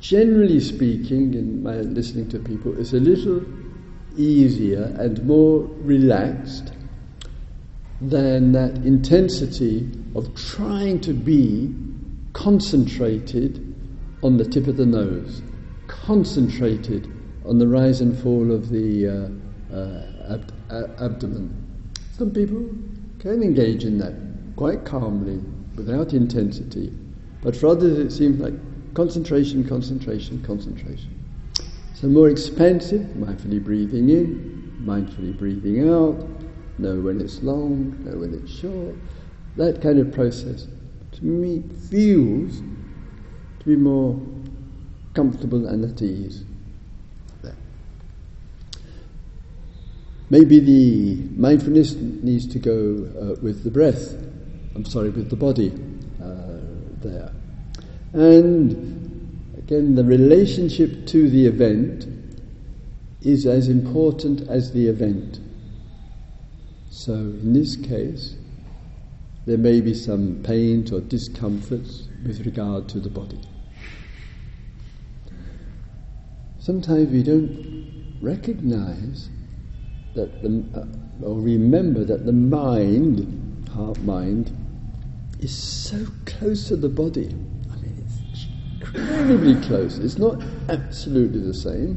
generally 0.00 0.60
speaking, 0.60 1.34
in 1.34 1.62
my 1.62 1.76
listening 1.76 2.28
to 2.28 2.38
people, 2.38 2.76
is 2.76 2.92
a 2.92 3.00
little 3.00 3.44
easier 4.16 4.94
and 4.98 5.24
more 5.24 5.60
relaxed 5.80 6.72
than 8.00 8.52
that 8.52 8.74
intensity 8.78 9.88
of 10.16 10.34
trying 10.34 11.00
to 11.00 11.12
be 11.12 11.72
concentrated 12.32 13.58
on 14.22 14.36
the 14.36 14.44
tip 14.44 14.66
of 14.66 14.76
the 14.76 14.86
nose, 14.86 15.42
concentrated 15.86 17.10
on 17.44 17.58
the 17.58 17.66
rise 17.66 18.00
and 18.00 18.16
fall 18.18 18.52
of 18.52 18.70
the 18.70 19.08
uh, 19.08 19.41
uh, 19.72 20.34
ab- 20.34 20.52
a- 20.70 21.02
abdomen. 21.02 21.50
Some 22.12 22.30
people 22.30 22.68
can 23.18 23.42
engage 23.42 23.84
in 23.84 23.98
that 23.98 24.14
quite 24.56 24.84
calmly, 24.84 25.40
without 25.76 26.12
intensity, 26.12 26.92
but 27.40 27.56
for 27.56 27.68
others 27.68 27.98
it 27.98 28.10
seems 28.10 28.38
like 28.38 28.54
concentration, 28.94 29.66
concentration, 29.66 30.42
concentration. 30.42 31.18
So 31.94 32.08
more 32.08 32.28
expansive, 32.28 33.02
mindfully 33.16 33.62
breathing 33.62 34.08
in, 34.10 34.78
mindfully 34.84 35.36
breathing 35.36 35.88
out, 35.88 36.42
know 36.78 37.00
when 37.00 37.20
it's 37.20 37.42
long, 37.42 37.96
know 38.04 38.18
when 38.18 38.34
it's 38.34 38.52
short. 38.52 38.96
That 39.56 39.80
kind 39.80 39.98
of 39.98 40.12
process, 40.12 40.66
to 41.12 41.24
me, 41.24 41.62
feels 41.90 42.60
to 42.60 43.64
be 43.64 43.76
more 43.76 44.20
comfortable 45.14 45.66
and 45.66 45.84
at 45.84 46.02
ease. 46.02 46.44
Maybe 50.32 50.60
the 50.60 51.16
mindfulness 51.36 51.94
needs 51.94 52.46
to 52.54 52.58
go 52.58 52.72
uh, 52.72 53.38
with 53.42 53.64
the 53.64 53.70
breath. 53.70 54.14
I'm 54.74 54.86
sorry, 54.86 55.10
with 55.10 55.28
the 55.28 55.36
body 55.36 55.70
uh, 56.22 56.56
there. 57.02 57.30
And 58.14 59.52
again, 59.58 59.94
the 59.94 60.02
relationship 60.02 61.06
to 61.08 61.28
the 61.28 61.44
event 61.44 62.06
is 63.20 63.44
as 63.44 63.68
important 63.68 64.48
as 64.48 64.72
the 64.72 64.86
event. 64.88 65.38
So, 66.88 67.12
in 67.12 67.52
this 67.52 67.76
case, 67.76 68.34
there 69.44 69.58
may 69.58 69.82
be 69.82 69.92
some 69.92 70.42
pains 70.42 70.92
or 70.92 71.02
discomforts 71.02 72.08
with 72.24 72.46
regard 72.46 72.88
to 72.88 73.00
the 73.00 73.10
body. 73.10 73.38
Sometimes 76.58 77.10
we 77.10 77.22
don't 77.22 78.16
recognize 78.22 79.28
that 80.14 80.42
the, 80.42 80.64
uh, 80.78 81.26
or 81.26 81.40
remember 81.40 82.04
that 82.04 82.26
the 82.26 82.32
mind, 82.32 83.68
heart 83.70 83.98
mind, 84.00 84.50
is 85.38 85.54
so 85.54 86.06
close 86.26 86.68
to 86.68 86.76
the 86.76 86.88
body. 86.88 87.34
I 87.70 87.76
mean, 87.76 87.96
it's 87.98 88.46
incredibly 88.80 89.60
close. 89.66 89.98
It's 89.98 90.18
not 90.18 90.42
absolutely 90.68 91.40
the 91.40 91.54
same, 91.54 91.96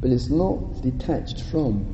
but 0.00 0.10
it's 0.10 0.28
not 0.28 0.82
detached 0.82 1.42
from. 1.42 1.86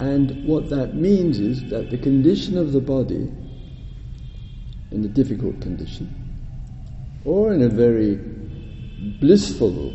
And 0.00 0.44
what 0.44 0.70
that 0.70 0.94
means 0.94 1.40
is 1.40 1.68
that 1.70 1.90
the 1.90 1.98
condition 1.98 2.56
of 2.56 2.72
the 2.72 2.80
body, 2.80 3.32
in 4.90 5.04
a 5.04 5.08
difficult 5.08 5.60
condition, 5.60 6.14
or 7.24 7.52
in 7.52 7.62
a 7.62 7.68
very 7.68 8.18
blissful, 9.20 9.92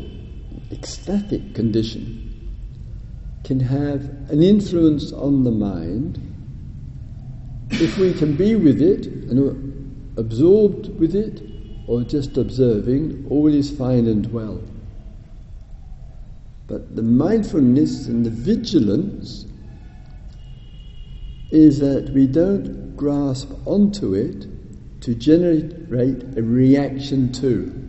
ecstatic 0.70 1.54
condition, 1.54 2.23
can 3.44 3.60
have 3.60 4.02
an 4.30 4.42
influence 4.42 5.12
on 5.12 5.44
the 5.44 5.50
mind 5.50 6.20
if 7.70 7.98
we 7.98 8.12
can 8.12 8.36
be 8.36 8.56
with 8.56 8.80
it 8.80 9.06
and 9.06 10.12
absorbed 10.16 10.98
with 10.98 11.14
it 11.14 11.42
or 11.86 12.02
just 12.02 12.36
observing, 12.36 13.26
all 13.28 13.52
is 13.52 13.70
fine 13.70 14.06
and 14.06 14.32
well. 14.32 14.62
But 16.66 16.96
the 16.96 17.02
mindfulness 17.02 18.06
and 18.06 18.24
the 18.24 18.30
vigilance 18.30 19.46
is 21.50 21.78
that 21.80 22.10
we 22.10 22.26
don't 22.26 22.96
grasp 22.96 23.50
onto 23.66 24.14
it 24.14 24.46
to 25.02 25.14
generate 25.14 25.72
a 26.38 26.42
reaction 26.42 27.30
to. 27.32 27.80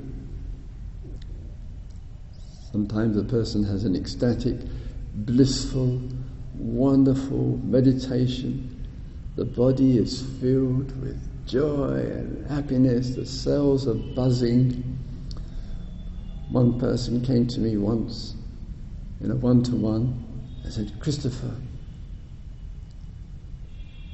Sometimes 2.72 3.16
a 3.16 3.24
person 3.24 3.64
has 3.64 3.86
an 3.86 3.96
ecstatic, 3.96 4.58
blissful, 5.16 6.02
wonderful 6.58 7.60
meditation 7.64 8.76
the 9.36 9.46
body 9.46 9.98
is 9.98 10.22
filled 10.40 10.98
with 11.02 11.20
joy 11.46 12.00
and 12.00 12.50
happiness, 12.50 13.16
the 13.16 13.26
cells 13.26 13.86
are 13.86 13.94
buzzing. 13.94 14.98
One 16.50 16.80
person 16.80 17.22
came 17.22 17.46
to 17.48 17.60
me 17.60 17.76
once 17.76 18.34
in 19.22 19.32
a 19.32 19.36
one 19.36 19.62
to 19.64 19.76
one 19.76 20.24
and 20.64 20.72
said, 20.72 20.94
Christopher, 21.02 21.54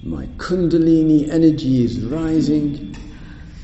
my 0.02 0.26
Kundalini 0.38 1.30
energy 1.30 1.84
is 1.84 2.00
rising 2.00 2.96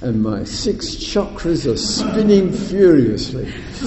and 0.02 0.21
my 0.21 0.43
six 0.43 0.89
chakras 0.89 1.65
are 1.65 1.78
spinning 1.78 2.54
furiously, 2.54 3.47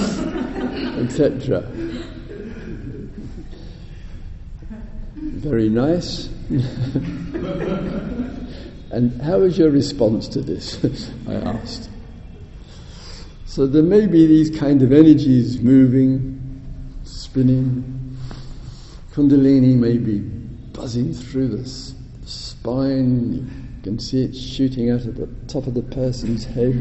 etc. 1.05 1.61
Very 5.41 5.71
nice. 5.71 6.27
and 8.91 9.23
how 9.23 9.41
is 9.41 9.57
your 9.57 9.71
response 9.71 10.29
to 10.29 10.43
this? 10.43 10.85
I 11.29 11.33
asked. 11.33 11.89
So 13.47 13.67
there 13.67 13.83
may 13.83 14.07
be 14.07 14.27
these 14.27 14.51
kind 14.51 14.83
of 14.83 14.93
energies 14.93 15.59
moving, 15.59 17.01
spinning. 17.05 18.19
Kundalini 19.13 19.75
may 19.77 19.97
be 19.97 20.19
buzzing 20.19 21.15
through 21.15 21.49
the 21.57 21.67
spine. 22.27 23.33
You 23.79 23.83
can 23.83 23.99
see 23.99 24.25
it 24.25 24.37
shooting 24.37 24.91
out 24.91 25.07
of 25.07 25.17
the 25.17 25.27
top 25.51 25.67
of 25.67 25.73
the 25.73 25.81
person's 25.81 26.45
head, 26.45 26.75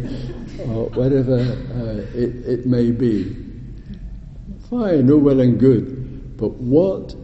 or 0.68 0.90
whatever 0.90 1.38
uh, 1.38 2.06
it, 2.14 2.46
it 2.46 2.66
may 2.66 2.92
be. 2.92 3.38
Fine, 4.70 5.10
all 5.10 5.20
well 5.20 5.40
and 5.40 5.58
good. 5.58 6.36
But 6.36 6.52
what 6.56 7.16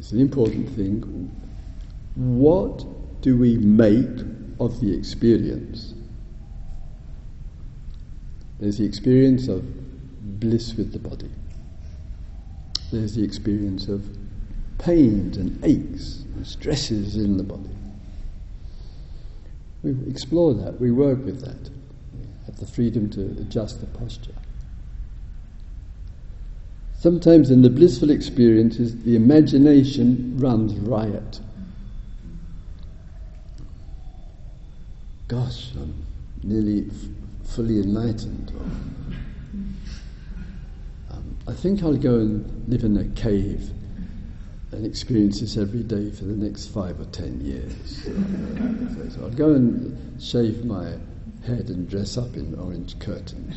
it's 0.00 0.12
an 0.12 0.20
important 0.20 0.66
thing. 0.70 1.30
What 2.14 2.86
do 3.20 3.36
we 3.36 3.58
make 3.58 4.24
of 4.58 4.80
the 4.80 4.94
experience? 4.94 5.92
There's 8.58 8.78
the 8.78 8.86
experience 8.86 9.46
of 9.48 9.62
bliss 10.40 10.72
with 10.72 10.94
the 10.94 10.98
body. 10.98 11.30
There's 12.90 13.14
the 13.14 13.22
experience 13.22 13.88
of 13.88 14.02
pains 14.78 15.36
and 15.36 15.62
aches 15.62 16.24
and 16.34 16.46
stresses 16.46 17.16
in 17.16 17.36
the 17.36 17.42
body. 17.42 17.68
We 19.82 19.94
explore 20.10 20.54
that, 20.54 20.80
we 20.80 20.90
work 20.90 21.22
with 21.26 21.42
that, 21.42 21.70
we 22.14 22.26
have 22.46 22.56
the 22.56 22.66
freedom 22.66 23.10
to 23.10 23.36
adjust 23.42 23.80
the 23.80 23.86
posture. 23.98 24.39
Sometimes 27.00 27.50
in 27.50 27.62
the 27.62 27.70
blissful 27.70 28.10
experiences, 28.10 29.04
the 29.04 29.16
imagination 29.16 30.36
runs 30.36 30.74
riot. 30.74 31.40
Gosh, 35.26 35.70
I'm 35.76 36.04
nearly 36.42 36.90
f- 36.90 37.48
fully 37.48 37.78
enlightened. 37.78 38.52
Um, 41.10 41.38
I 41.48 41.54
think 41.54 41.82
I'll 41.82 41.96
go 41.96 42.16
and 42.16 42.68
live 42.68 42.84
in 42.84 42.98
a 42.98 43.04
cave 43.18 43.70
and 44.70 44.84
experience 44.84 45.40
this 45.40 45.56
every 45.56 45.82
day 45.82 46.10
for 46.10 46.24
the 46.24 46.36
next 46.36 46.66
five 46.66 47.00
or 47.00 47.06
ten 47.06 47.40
years. 47.40 48.04
so 49.14 49.22
I'll 49.22 49.30
go 49.30 49.54
and 49.54 50.20
shave 50.22 50.66
my 50.66 50.98
head 51.46 51.70
and 51.70 51.88
dress 51.88 52.18
up 52.18 52.34
in 52.34 52.54
orange 52.56 52.98
curtains. 52.98 53.56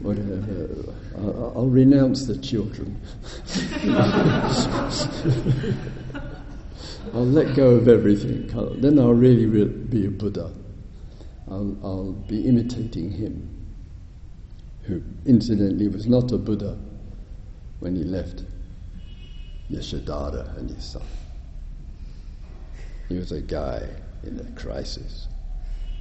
Whatever. 0.00 0.94
I'll, 1.16 1.28
uh, 1.28 1.32
uh, 1.32 1.52
I'll 1.56 1.68
renounce 1.68 2.26
the 2.26 2.36
children. 2.38 3.00
I'll 7.14 7.24
let 7.24 7.56
go 7.56 7.70
of 7.70 7.88
everything. 7.88 8.50
I'll, 8.54 8.74
then 8.74 8.98
I'll 8.98 9.14
really 9.14 9.46
re- 9.46 9.64
be 9.64 10.06
a 10.06 10.10
Buddha. 10.10 10.52
I'll, 11.48 11.76
I'll 11.82 12.12
be 12.12 12.46
imitating 12.46 13.10
him, 13.10 13.48
who 14.82 15.02
incidentally 15.24 15.88
was 15.88 16.06
not 16.06 16.32
a 16.32 16.38
Buddha 16.38 16.78
when 17.80 17.96
he 17.96 18.04
left 18.04 18.44
Yashodhara 19.70 20.56
and 20.58 20.70
his 20.70 20.84
son. 20.84 21.02
He 23.08 23.16
was 23.16 23.32
a 23.32 23.40
guy 23.40 23.88
in 24.24 24.40
a 24.40 24.60
crisis. 24.60 25.28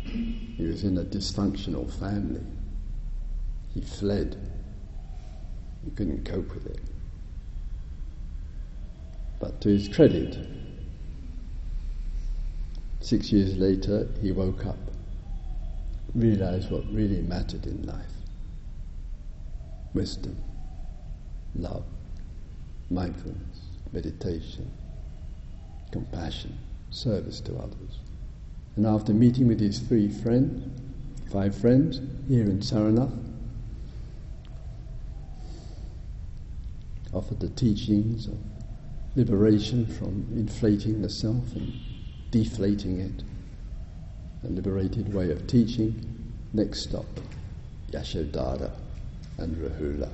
He 0.06 0.66
was 0.66 0.84
in 0.84 0.98
a 0.98 1.04
dysfunctional 1.04 1.92
family. 2.00 2.46
He 3.74 3.82
fled. 3.82 4.38
He 5.84 5.92
couldn't 5.92 6.26
cope 6.26 6.54
with 6.54 6.66
it. 6.68 6.80
But 9.40 9.60
to 9.62 9.70
his 9.70 9.88
credit, 9.90 10.38
six 13.02 13.32
years 13.32 13.58
later, 13.58 14.08
he 14.22 14.32
woke 14.32 14.66
up, 14.66 14.78
realized 16.14 16.72
what 16.72 16.84
really 16.92 17.22
mattered 17.22 17.66
in 17.66 17.86
life 17.86 18.12
wisdom, 19.94 20.36
love, 21.56 21.86
mindfulness, 22.90 23.60
meditation, 23.94 24.70
compassion, 25.92 26.58
service 26.90 27.40
to 27.40 27.56
others. 27.56 28.00
And 28.76 28.86
after 28.86 29.14
meeting 29.14 29.48
with 29.48 29.60
his 29.60 29.80
three 29.80 30.10
friends, 30.10 30.68
five 31.32 31.56
friends 31.56 32.02
here 32.28 32.44
in 32.44 32.60
Sarnath, 32.60 33.14
offered 37.14 37.40
the 37.40 37.50
teachings 37.50 38.28
of 38.28 38.38
liberation 39.16 39.86
from 39.86 40.28
inflating 40.36 41.02
the 41.02 41.10
self 41.10 41.56
and 41.56 41.80
deflating 42.32 43.00
it. 43.00 43.24
A 44.44 44.48
liberated 44.50 45.14
way 45.14 45.32
of 45.32 45.48
teaching. 45.48 46.34
Next 46.54 46.82
stop, 46.82 47.06
Yashodhara 47.92 48.72
and 49.38 49.56
Rahula. 49.56 50.10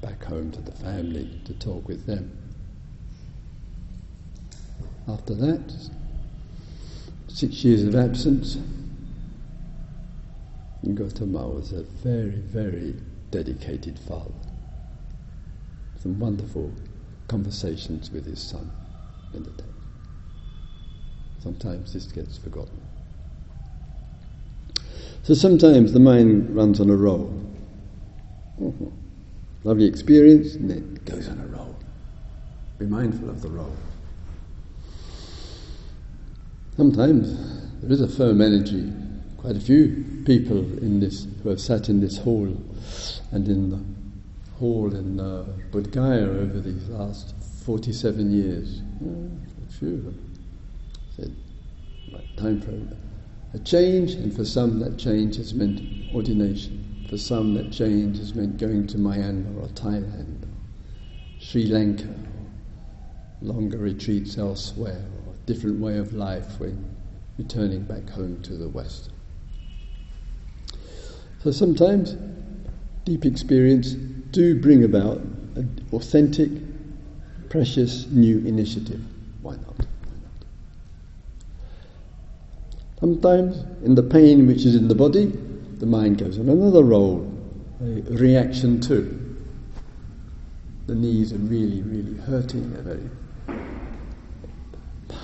Back 0.00 0.24
home 0.24 0.52
to 0.52 0.60
the 0.60 0.72
family 0.72 1.28
to 1.44 1.52
talk 1.54 1.86
with 1.88 2.06
them. 2.06 2.47
After 5.08 5.34
that, 5.34 5.72
six 7.28 7.64
years 7.64 7.82
of 7.82 7.94
absence, 7.94 8.58
Gautama 10.94 11.48
was 11.48 11.72
a 11.72 11.82
very, 11.82 12.30
very 12.30 12.94
dedicated 13.30 13.98
father. 13.98 14.34
Some 16.02 16.18
wonderful 16.18 16.74
conversations 17.26 18.10
with 18.10 18.26
his 18.26 18.42
son 18.42 18.70
in 19.32 19.44
the 19.44 19.50
text. 19.50 19.72
Sometimes 21.40 21.94
this 21.94 22.06
gets 22.06 22.36
forgotten. 22.36 22.80
So 25.22 25.32
sometimes 25.32 25.92
the 25.92 26.00
mind 26.00 26.54
runs 26.54 26.80
on 26.80 26.90
a 26.90 26.96
roll. 26.96 27.32
Lovely 29.64 29.86
experience, 29.86 30.54
and 30.54 30.70
it 30.70 31.04
goes 31.06 31.28
on 31.28 31.38
a 31.40 31.46
roll. 31.46 31.76
Be 32.78 32.86
mindful 32.86 33.30
of 33.30 33.40
the 33.40 33.48
roll. 33.48 33.76
Sometimes 36.78 37.36
there 37.82 37.90
is 37.90 38.00
a 38.00 38.06
firm 38.06 38.40
energy. 38.40 38.92
Quite 39.36 39.56
a 39.56 39.60
few 39.60 40.22
people 40.24 40.58
in 40.78 41.00
this 41.00 41.26
who 41.42 41.48
have 41.48 41.60
sat 41.60 41.88
in 41.88 42.00
this 42.00 42.18
hall 42.18 42.56
and 43.32 43.48
in 43.48 43.70
the 43.70 43.80
hall 44.60 44.94
in 44.94 45.18
uh, 45.18 45.44
Bodh 45.72 45.90
Gaya 45.90 46.22
over 46.22 46.60
these 46.60 46.88
last 46.90 47.34
47 47.64 48.30
years. 48.30 48.80
a 49.02 49.72
few 49.72 49.94
of 49.94 50.04
them 50.04 50.34
said, 51.16 51.34
right, 52.12 52.36
time 52.36 52.60
for 52.60 52.70
a 53.56 53.58
change, 53.64 54.12
and 54.12 54.32
for 54.32 54.44
some 54.44 54.78
that 54.78 54.96
change 54.96 55.34
has 55.34 55.52
meant 55.54 55.80
ordination. 56.14 57.06
For 57.10 57.18
some 57.18 57.54
that 57.54 57.72
change 57.72 58.18
has 58.18 58.36
meant 58.36 58.56
going 58.56 58.86
to 58.86 58.98
Myanmar 58.98 59.64
or 59.64 59.66
Thailand 59.70 60.44
or 60.44 61.40
Sri 61.40 61.66
Lanka 61.66 62.04
or 62.04 63.48
longer 63.52 63.78
retreats 63.78 64.38
elsewhere 64.38 65.04
different 65.48 65.80
way 65.80 65.96
of 65.96 66.12
life 66.12 66.60
when 66.60 66.94
returning 67.38 67.82
back 67.82 68.06
home 68.10 68.42
to 68.42 68.52
the 68.54 68.68
West. 68.68 69.10
So 71.42 71.50
sometimes 71.50 72.16
deep 73.04 73.24
experience 73.24 73.92
do 73.92 74.60
bring 74.60 74.84
about 74.84 75.16
an 75.56 75.88
authentic, 75.94 76.50
precious 77.48 78.06
new 78.08 78.40
initiative. 78.44 79.00
Why 79.40 79.54
not? 79.54 79.78
Why 79.78 80.16
not? 80.22 80.44
Sometimes 83.00 83.64
in 83.84 83.94
the 83.94 84.02
pain 84.02 84.46
which 84.46 84.66
is 84.66 84.74
in 84.74 84.86
the 84.86 84.94
body, 84.94 85.32
the 85.78 85.86
mind 85.86 86.18
goes 86.18 86.38
on 86.38 86.50
another 86.50 86.82
roll, 86.84 87.32
a 87.80 88.02
reaction 88.10 88.80
to. 88.82 89.14
The 90.88 90.94
knees 90.94 91.32
are 91.32 91.38
really, 91.38 91.80
really 91.80 92.18
hurting, 92.18 92.70
they're 92.74 92.82
very 92.82 93.08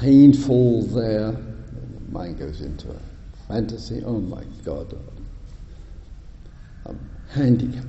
painful 0.01 0.83
there. 0.87 1.33
The 1.33 2.13
mind 2.13 2.39
goes 2.39 2.61
into 2.61 2.91
a 2.91 2.99
fantasy. 3.49 4.03
Oh 4.05 4.21
my 4.21 4.45
God, 4.65 4.97
I'm 6.87 6.99
handicapped. 7.31 7.87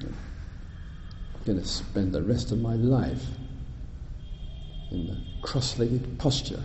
I'm 0.00 1.44
going 1.44 1.60
to 1.60 1.66
spend 1.66 2.12
the 2.12 2.22
rest 2.22 2.52
of 2.52 2.60
my 2.60 2.74
life 2.74 3.24
in 4.90 5.06
the 5.06 5.16
cross-legged 5.42 6.18
posture. 6.18 6.62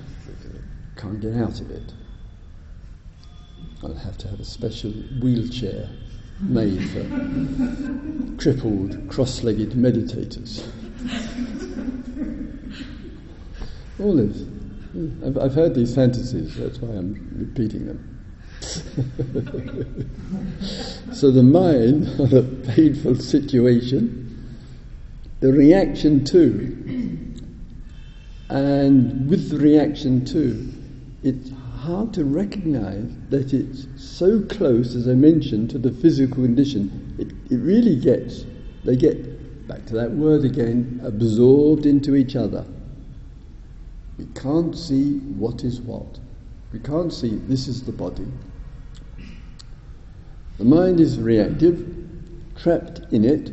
Can't 0.98 1.20
get 1.20 1.36
out 1.36 1.62
of 1.62 1.72
it. 1.72 1.94
I'll 3.84 3.94
have 3.94 4.18
to 4.20 4.28
have 4.28 4.40
a 4.40 4.46
special 4.46 4.92
wheelchair 5.22 5.90
made 6.40 6.90
for 6.90 7.04
crippled, 8.38 9.10
cross-legged 9.10 9.72
meditators. 9.72 10.64
All 14.00 14.16
this. 14.16 14.44
I've, 15.26 15.38
I've 15.38 15.54
heard 15.54 15.76
these 15.76 15.94
fantasies, 15.96 16.56
that's 16.56 16.80
why 16.80 16.96
I'm 16.96 17.30
repeating 17.38 17.86
them. 17.86 18.12
so 21.14 21.32
the 21.32 21.44
mind 21.44 22.08
on 22.20 22.34
a 22.34 22.44
painful 22.74 23.16
situation, 23.16 24.22
the 25.42 25.52
reaction 25.52 26.24
to, 26.26 27.36
and 28.50 29.30
with 29.30 29.50
the 29.50 29.58
reaction 29.58 30.24
to, 30.26 30.72
it's 31.24 31.50
hard 31.80 32.14
to 32.14 32.24
recognize 32.24 33.12
that 33.30 33.54
it's 33.54 33.88
so 33.98 34.42
close, 34.44 34.96
as 34.96 35.08
I 35.08 35.14
mentioned, 35.14 35.70
to 35.72 35.78
the 35.78 35.92
physical 35.92 36.44
condition. 36.44 37.16
It, 37.18 37.32
it 37.52 37.58
really 37.58 37.96
gets, 37.96 38.46
they 38.84 38.96
get, 38.96 39.68
back 39.68 39.86
to 39.88 39.96
that 39.96 40.12
word 40.12 40.46
again, 40.46 41.02
absorbed 41.04 41.86
into 41.86 42.16
each 42.16 42.36
other. 42.36 42.66
We 44.18 44.26
can't 44.28 44.78
see 44.78 45.20
what 45.20 45.64
is 45.64 45.82
what. 45.82 46.20
We 46.72 46.80
can't 46.80 47.12
see 47.12 47.36
this 47.36 47.68
is 47.68 47.84
the 47.84 47.92
body. 47.92 48.28
The 50.58 50.66
mind 50.66 51.00
is 51.00 51.20
reactive, 51.20 51.86
trapped 52.56 53.02
in 53.12 53.26
it, 53.26 53.52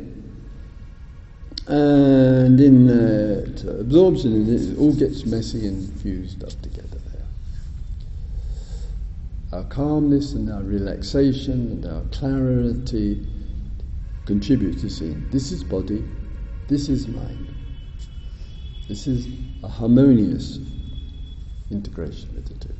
and 1.67 2.59
in 2.59 2.89
uh, 2.89 3.43
it 3.45 3.63
absorbs 3.63 4.25
in 4.25 4.41
it, 4.41 4.49
it 4.49 4.77
all 4.77 4.93
gets 4.93 5.25
messy 5.25 5.67
and 5.67 5.99
fused 6.01 6.43
up 6.43 6.61
together 6.61 6.99
there. 7.11 7.25
Our 9.51 9.63
calmness 9.65 10.33
and 10.33 10.51
our 10.51 10.63
relaxation 10.63 11.71
and 11.71 11.85
our 11.85 12.01
clarity 12.11 13.25
contribute 14.25 14.79
to 14.79 14.89
seeing 14.89 15.29
this 15.29 15.51
is 15.51 15.63
body, 15.63 16.05
this 16.67 16.89
is 16.89 17.07
mind. 17.07 17.52
This 18.87 19.07
is 19.07 19.27
a 19.63 19.67
harmonious 19.69 20.59
integration 21.71 22.37
of 22.37 22.45
the 22.47 22.53
two, 22.55 22.73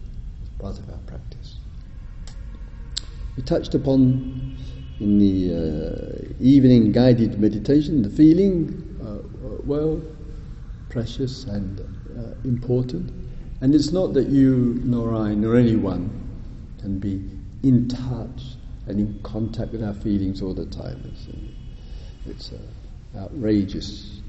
part 0.60 0.78
of 0.78 0.90
our 0.90 0.98
practice. 1.08 1.60
We 3.38 3.44
touched 3.44 3.74
upon 3.74 4.58
in 5.00 5.18
the 5.18 5.56
uh, 5.56 6.34
evening 6.42 6.92
guided 6.92 7.40
meditation 7.40 8.02
the 8.02 8.10
feeling, 8.10 8.98
uh, 9.02 9.48
uh, 9.48 9.58
well, 9.64 10.02
precious 10.90 11.46
and 11.46 11.80
uh, 11.80 12.36
important. 12.44 13.12
And 13.62 13.74
it's 13.74 13.94
not 13.94 14.14
that 14.14 14.28
you 14.28 14.82
nor 14.84 15.16
I 15.16 15.34
nor 15.34 15.56
anyone 15.56 16.12
can 16.80 17.00
be 17.00 17.30
in 17.64 17.88
touch 17.88 18.58
and 18.88 19.00
in 19.00 19.20
contact 19.24 19.72
with 19.72 19.82
our 19.82 19.94
feelings 19.94 20.42
all 20.42 20.54
the 20.54 20.66
time. 20.66 21.02
It's, 21.06 21.28
it's 22.28 22.52
uh, 22.52 23.20
outrageous 23.20 24.22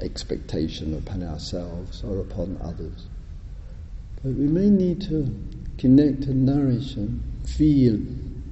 expectation 0.00 0.94
upon 0.94 1.22
ourselves 1.22 2.02
or 2.04 2.20
upon 2.20 2.58
others. 2.62 3.06
But 4.22 4.32
we 4.32 4.46
may 4.46 4.70
need 4.70 5.00
to 5.02 5.34
connect 5.78 6.24
and 6.24 6.44
nourish 6.44 6.94
and 6.94 7.22
feel 7.44 7.98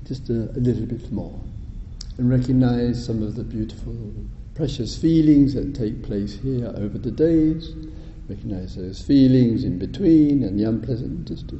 just 0.04 0.30
a, 0.30 0.50
a 0.50 0.60
little 0.60 0.86
bit 0.86 1.10
more 1.10 1.40
and 2.18 2.30
recognize 2.30 3.04
some 3.04 3.22
of 3.22 3.34
the 3.34 3.44
beautiful, 3.44 3.94
precious 4.54 4.96
feelings 4.96 5.54
that 5.54 5.74
take 5.74 6.02
place 6.02 6.38
here 6.40 6.72
over 6.76 6.98
the 6.98 7.10
days, 7.10 7.74
recognize 8.28 8.76
those 8.76 9.02
feelings 9.02 9.64
in 9.64 9.78
between 9.78 10.42
and 10.42 10.58
the 10.58 10.64
unpleasant, 10.64 11.28
just 11.28 11.52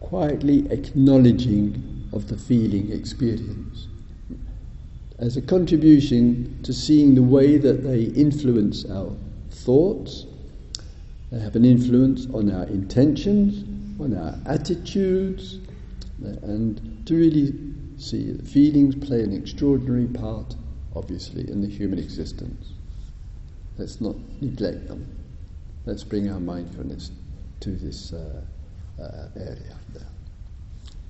quietly 0.00 0.70
acknowledging 0.70 2.08
of 2.12 2.28
the 2.28 2.36
feeling 2.36 2.90
experience 2.92 3.88
as 5.18 5.36
a 5.36 5.42
contribution 5.42 6.58
to 6.62 6.72
seeing 6.72 7.14
the 7.14 7.22
way 7.22 7.56
that 7.56 7.82
they 7.82 8.02
influence 8.02 8.84
our 8.90 9.16
thoughts, 9.50 10.26
they 11.32 11.40
have 11.40 11.56
an 11.56 11.64
influence 11.64 12.26
on 12.34 12.52
our 12.52 12.64
intentions, 12.64 13.64
on 14.00 14.16
our 14.16 14.38
attitudes, 14.46 15.58
and 16.42 17.06
to 17.06 17.14
really 17.14 17.54
see 17.98 18.30
that 18.30 18.46
feelings 18.46 18.94
play 18.94 19.22
an 19.22 19.32
extraordinary 19.32 20.06
part, 20.06 20.54
obviously, 20.94 21.50
in 21.50 21.62
the 21.62 21.68
human 21.68 21.98
existence. 21.98 22.72
Let's 23.78 24.00
not 24.00 24.16
neglect 24.40 24.88
them. 24.88 25.06
Let's 25.86 26.04
bring 26.04 26.30
our 26.30 26.40
mindfulness 26.40 27.10
to 27.60 27.70
this 27.70 28.12
uh, 28.12 28.42
uh, 29.00 29.28
area. 29.36 29.76
There. 29.92 30.06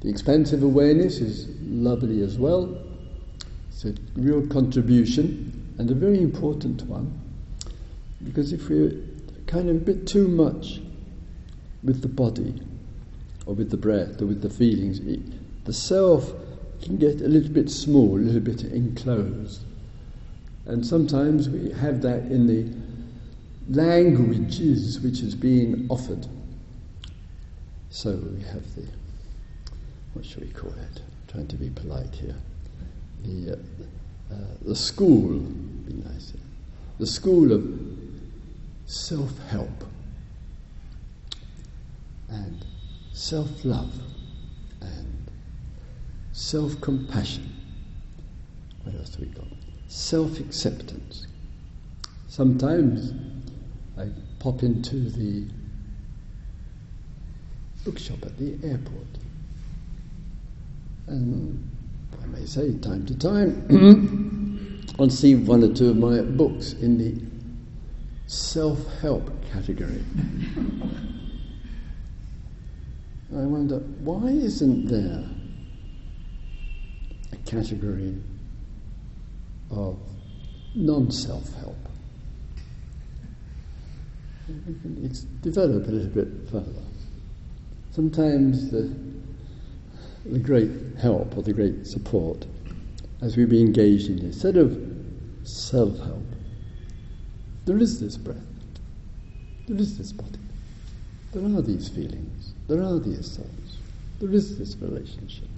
The 0.00 0.08
expansive 0.08 0.62
awareness 0.62 1.18
is 1.18 1.48
lovely 1.62 2.22
as 2.22 2.38
well. 2.38 2.85
It's 3.76 3.84
a 3.84 3.94
real 4.18 4.46
contribution 4.46 5.74
and 5.76 5.90
a 5.90 5.94
very 5.94 6.22
important 6.22 6.80
one 6.86 7.20
because 8.24 8.54
if 8.54 8.70
we're 8.70 8.92
kind 9.46 9.68
of 9.68 9.76
a 9.76 9.80
bit 9.80 10.06
too 10.06 10.28
much 10.28 10.80
with 11.82 12.00
the 12.00 12.08
body 12.08 12.58
or 13.44 13.54
with 13.54 13.70
the 13.70 13.76
breath 13.76 14.22
or 14.22 14.26
with 14.26 14.40
the 14.40 14.48
feelings. 14.48 14.98
It, 15.00 15.20
the 15.66 15.74
self 15.74 16.32
can 16.82 16.96
get 16.96 17.20
a 17.20 17.28
little 17.28 17.52
bit 17.52 17.70
small, 17.70 18.16
a 18.16 18.18
little 18.18 18.40
bit 18.40 18.64
enclosed. 18.64 19.62
And 20.64 20.84
sometimes 20.84 21.50
we 21.50 21.70
have 21.72 22.00
that 22.00 22.22
in 22.22 22.46
the 22.46 22.74
languages 23.68 25.00
which 25.00 25.20
is 25.20 25.34
being 25.34 25.86
offered. 25.90 26.26
So 27.90 28.12
we 28.12 28.42
have 28.44 28.74
the, 28.74 28.88
what 30.14 30.24
shall 30.24 30.40
we 30.40 30.48
call 30.48 30.70
it? 30.70 31.00
I'm 31.00 31.28
trying 31.28 31.48
to 31.48 31.56
be 31.56 31.68
polite 31.68 32.14
here. 32.14 32.36
The, 33.26 33.58
uh, 34.30 34.36
the 34.62 34.76
school, 34.76 35.38
be 35.40 35.94
nice. 35.94 36.32
The 36.98 37.06
school 37.06 37.52
of 37.52 37.64
self 38.86 39.36
help 39.48 39.84
and 42.28 42.64
self 43.12 43.64
love 43.64 43.92
and 44.80 45.30
self 46.32 46.80
compassion. 46.80 47.52
What 48.84 48.94
else 48.94 49.10
do 49.10 49.22
we 49.22 49.28
got? 49.28 49.46
Self 49.88 50.38
acceptance. 50.38 51.26
Sometimes 52.28 53.12
I 53.98 54.08
pop 54.38 54.62
into 54.62 55.10
the 55.10 55.46
bookshop 57.84 58.24
at 58.24 58.36
the 58.38 58.56
airport 58.62 59.06
and 61.06 61.75
I 62.22 62.26
may 62.26 62.44
say 62.46 62.76
time 62.78 63.06
to 63.06 63.18
time 63.18 63.52
mm-hmm. 63.68 65.00
I'll 65.00 65.10
see 65.10 65.34
one 65.34 65.62
or 65.62 65.74
two 65.74 65.90
of 65.90 65.96
my 65.96 66.22
books 66.22 66.72
in 66.74 66.96
the 66.98 67.14
self 68.26 68.78
help 69.00 69.30
category. 69.52 70.02
I 73.34 73.40
wonder 73.40 73.78
why 74.00 74.28
isn't 74.28 74.86
there 74.86 75.24
a 77.32 77.36
category 77.44 78.16
of 79.70 79.98
non 80.74 81.10
self 81.10 81.52
help? 81.56 81.76
It's 85.02 85.22
develop 85.42 85.86
a 85.88 85.90
little 85.90 86.08
bit 86.08 86.28
further. 86.50 86.82
Sometimes 87.90 88.70
the, 88.70 88.94
the 90.32 90.38
great 90.38 90.70
help 90.98 91.36
or 91.36 91.42
the 91.42 91.52
great 91.52 91.86
support 91.86 92.46
as 93.22 93.36
we 93.36 93.44
be 93.44 93.60
engaged 93.60 94.08
in 94.08 94.16
this, 94.16 94.44
instead 94.44 94.56
of 94.56 94.78
self 95.44 95.98
help, 95.98 96.22
there 97.64 97.78
is 97.78 98.00
this 98.00 98.16
breath, 98.16 98.36
there 99.68 99.78
is 99.78 99.96
this 99.98 100.12
body, 100.12 100.38
there 101.32 101.44
are 101.44 101.62
these 101.62 101.88
feelings, 101.88 102.52
there 102.68 102.82
are 102.82 102.98
these 102.98 103.36
thoughts, 103.36 103.78
there 104.20 104.32
is 104.32 104.58
this 104.58 104.76
relationship. 104.76 105.48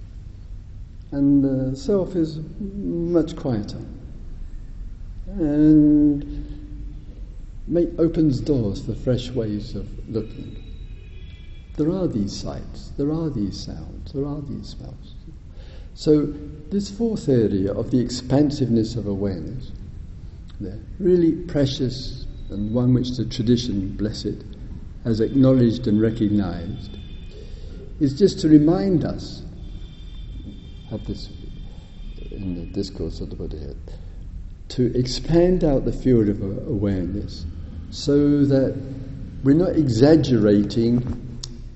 And 1.11 1.43
the 1.43 1.75
self 1.75 2.15
is 2.15 2.39
much 2.59 3.35
quieter. 3.35 3.81
And 5.27 6.59
make, 7.67 7.89
opens 7.97 8.39
doors 8.39 8.85
for 8.85 8.93
fresh 8.93 9.29
ways 9.31 9.75
of 9.75 9.87
looking. 10.09 10.68
There 11.79 11.91
are 11.91 12.07
these 12.07 12.35
sights, 12.35 12.91
there 12.97 13.09
are 13.09 13.29
these 13.29 13.57
sounds, 13.57 14.11
there 14.11 14.25
are 14.25 14.41
these 14.41 14.67
smells. 14.67 15.15
So, 15.93 16.25
this 16.71 16.91
fourth 16.91 17.29
area 17.29 17.71
of 17.71 17.89
the 17.89 18.01
expansiveness 18.01 18.97
of 18.97 19.07
awareness, 19.07 19.71
there, 20.59 20.77
really 20.99 21.31
precious 21.31 22.25
and 22.49 22.73
one 22.73 22.93
which 22.93 23.15
the 23.15 23.23
tradition, 23.23 23.95
blessed, 23.95 24.43
has 25.05 25.21
acknowledged 25.21 25.87
and 25.87 26.01
recognized, 26.01 26.97
is 28.01 28.19
just 28.19 28.41
to 28.41 28.49
remind 28.49 29.05
us, 29.05 29.43
have 30.89 31.07
this 31.07 31.29
in 32.29 32.55
the 32.55 32.65
discourse 32.73 33.21
of 33.21 33.29
the 33.29 33.37
Buddha, 33.37 33.57
here, 33.57 33.75
to 34.67 34.99
expand 34.99 35.63
out 35.63 35.85
the 35.85 35.93
field 35.93 36.27
of 36.27 36.41
awareness 36.67 37.45
so 37.89 38.43
that 38.43 38.75
we're 39.45 39.53
not 39.53 39.77
exaggerating 39.77 41.27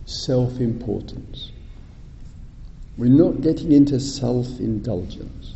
self 0.06 0.60
importance. 0.60 1.52
We're 2.98 3.08
not 3.08 3.42
getting 3.42 3.72
into 3.72 4.00
self 4.00 4.48
indulgence. 4.60 5.56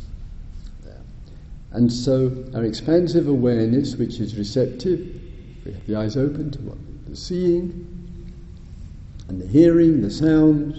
And 1.70 1.92
so 1.92 2.32
our 2.54 2.64
expansive 2.64 3.28
awareness, 3.28 3.96
which 3.96 4.20
is 4.20 4.36
receptive, 4.36 5.00
we 5.64 5.72
have 5.72 5.86
the 5.86 5.96
eyes 5.96 6.16
open 6.16 6.50
to 6.52 6.58
what 6.60 6.78
the 7.06 7.14
seeing 7.14 7.86
and 9.28 9.40
the 9.40 9.46
hearing, 9.46 10.00
the 10.00 10.10
sounds, 10.10 10.78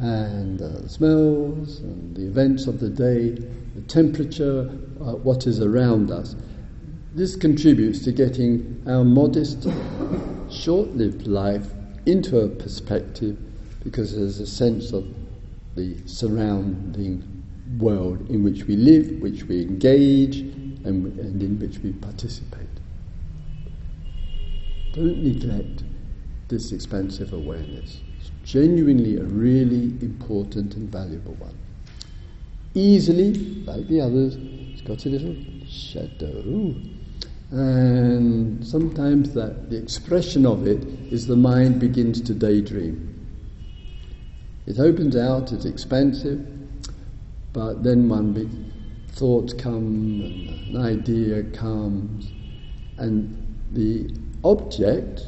and 0.00 0.60
uh, 0.60 0.68
the 0.68 0.88
smells, 0.88 1.80
and 1.80 2.16
the 2.16 2.26
events 2.26 2.66
of 2.66 2.80
the 2.80 2.88
day, 2.88 3.30
the 3.30 3.82
temperature, 3.86 4.70
uh, 5.00 5.12
what 5.16 5.46
is 5.46 5.60
around 5.60 6.10
us. 6.10 6.34
This 7.14 7.36
contributes 7.36 8.02
to 8.04 8.12
getting 8.12 8.82
our 8.86 9.04
modest, 9.04 9.68
short 10.50 10.88
lived 10.96 11.26
life 11.26 11.68
into 12.06 12.40
a 12.40 12.48
perspective 12.48 13.36
because 13.84 14.16
there's 14.16 14.40
a 14.40 14.46
sense 14.46 14.92
of 14.92 15.06
the 15.74 15.96
surrounding 16.06 17.22
world 17.78 18.28
in 18.30 18.42
which 18.42 18.64
we 18.64 18.76
live, 18.76 19.20
which 19.20 19.44
we 19.44 19.62
engage, 19.62 20.38
and, 20.38 21.18
and 21.18 21.42
in 21.42 21.58
which 21.58 21.78
we 21.78 21.92
participate. 21.92 22.66
Don't 24.92 25.22
neglect 25.22 25.84
this 26.48 26.72
expansive 26.72 27.32
awareness. 27.32 28.00
It's 28.18 28.30
genuinely 28.44 29.16
a 29.18 29.24
really 29.24 29.94
important 30.00 30.74
and 30.74 30.90
valuable 30.90 31.34
one. 31.34 31.56
Easily, 32.74 33.34
like 33.64 33.86
the 33.88 34.00
others, 34.00 34.36
it's 34.36 34.82
got 34.82 35.04
a 35.04 35.08
little 35.08 35.36
shadow 35.68 36.74
and 37.50 38.66
sometimes 38.66 39.32
that 39.34 39.70
the 39.70 39.76
expression 39.76 40.44
of 40.44 40.66
it 40.66 40.82
is 41.12 41.26
the 41.26 41.36
mind 41.36 41.78
begins 41.78 42.20
to 42.22 42.34
daydream. 42.34 43.12
It 44.66 44.80
opens 44.80 45.16
out, 45.16 45.52
it's 45.52 45.64
expansive, 45.64 46.44
but 47.52 47.84
then 47.84 48.08
one 48.08 48.32
big 48.32 48.48
thought 49.12 49.56
comes 49.58 50.24
and 50.24 50.76
an 50.76 50.82
idea 50.82 51.44
comes, 51.44 52.32
and 52.98 53.56
the 53.72 54.12
object, 54.42 55.22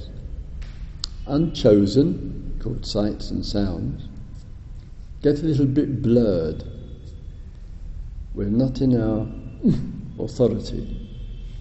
unchosen, 1.26 2.58
called 2.60 2.84
sights 2.84 3.30
and 3.30 3.46
sounds, 3.46 4.08
get 5.22 5.38
a 5.38 5.44
little 5.44 5.66
bit 5.66 6.02
blurred. 6.02 6.64
We're 8.34 8.46
not 8.46 8.80
in 8.80 9.00
our 9.00 9.26
authority 10.24 10.97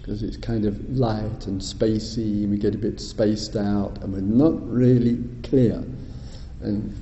because 0.08 0.22
it's 0.22 0.38
kind 0.38 0.64
of 0.64 0.96
light 0.96 1.46
and 1.48 1.60
spacey, 1.60 2.42
and 2.42 2.50
we 2.50 2.56
get 2.56 2.74
a 2.74 2.78
bit 2.78 2.98
spaced 2.98 3.56
out, 3.56 3.98
and 3.98 4.10
we're 4.10 4.20
not 4.20 4.66
really 4.66 5.22
clear. 5.42 5.84
And 6.62 6.94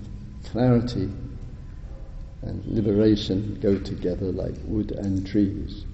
clarity 0.43 1.09
and 2.43 2.67
liberation 2.67 3.61
go 3.63 3.79
together 3.79 4.33
like 4.33 4.55
wood 4.65 4.91
and 4.91 5.25
trees. 5.25 5.85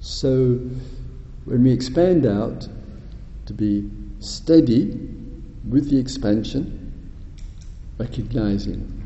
So, 0.00 0.60
when 1.46 1.64
we 1.64 1.72
expand 1.72 2.26
out 2.26 2.68
to 3.46 3.54
be 3.54 3.90
steady 4.18 5.08
with 5.66 5.88
the 5.88 5.98
expansion, 5.98 7.10
recognizing 7.96 9.02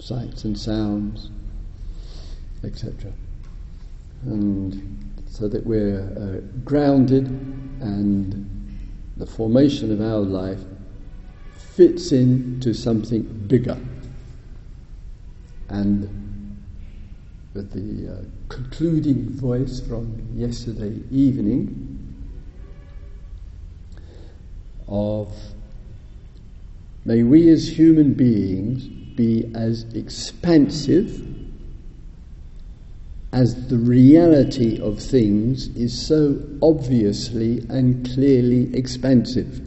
sights 0.00 0.42
and 0.42 0.58
sounds, 0.58 1.30
etc. 2.64 3.12
And 4.24 5.05
so 5.36 5.46
that 5.48 5.66
we're 5.66 6.00
uh, 6.00 6.40
grounded 6.64 7.26
and 7.26 8.48
the 9.18 9.26
formation 9.26 9.92
of 9.92 10.00
our 10.00 10.20
life 10.20 10.60
fits 11.74 12.10
into 12.10 12.72
something 12.72 13.20
bigger. 13.46 13.78
And 15.68 16.56
with 17.52 17.70
the 17.70 18.14
uh, 18.14 18.24
concluding 18.48 19.28
voice 19.28 19.78
from 19.78 20.26
yesterday 20.34 21.02
evening 21.10 21.92
of 24.88 25.34
may 27.04 27.22
we 27.22 27.50
as 27.50 27.68
human 27.68 28.14
beings 28.14 28.84
be 28.86 29.50
as 29.54 29.84
expansive 29.94 31.35
as 33.36 33.68
the 33.68 33.76
reality 33.76 34.80
of 34.80 34.98
things 34.98 35.68
is 35.76 36.06
so 36.06 36.42
obviously 36.62 37.58
and 37.68 38.10
clearly 38.14 38.74
expansive. 38.74 39.60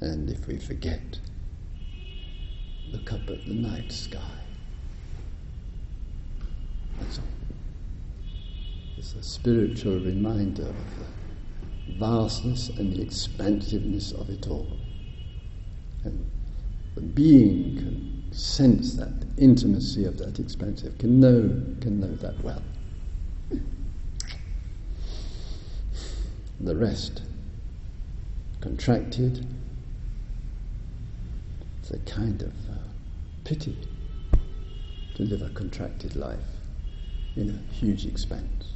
And 0.00 0.30
if 0.30 0.46
we 0.46 0.58
forget, 0.58 1.18
look 2.92 3.12
up 3.12 3.28
at 3.28 3.44
the 3.46 3.54
night 3.54 3.90
sky. 3.90 4.20
That's 7.00 7.18
all. 7.18 7.24
It's 8.96 9.14
a 9.16 9.24
spiritual 9.24 9.98
reminder 9.98 10.68
of 10.68 10.76
the 10.98 11.94
vastness 11.94 12.68
and 12.68 12.92
the 12.92 13.02
expansiveness 13.02 14.12
of 14.12 14.30
it 14.30 14.46
all. 14.46 14.68
And 16.04 16.30
being 17.00 17.76
can 17.76 18.32
sense 18.32 18.94
that 18.94 19.12
intimacy 19.38 20.04
of 20.04 20.18
that 20.18 20.38
expansive, 20.38 20.96
can 20.98 21.20
know, 21.20 21.42
can 21.80 22.00
know 22.00 22.14
that 22.16 22.42
well. 22.42 22.62
The 26.60 26.74
rest, 26.74 27.22
contracted, 28.60 29.46
it's 31.80 31.90
a 31.90 31.98
kind 31.98 32.40
of 32.42 32.52
uh, 32.70 32.78
pity 33.44 33.76
to 35.14 35.22
live 35.22 35.42
a 35.42 35.50
contracted 35.50 36.16
life 36.16 36.38
in 37.36 37.50
a 37.50 37.74
huge 37.74 38.06
expanse. 38.06 38.72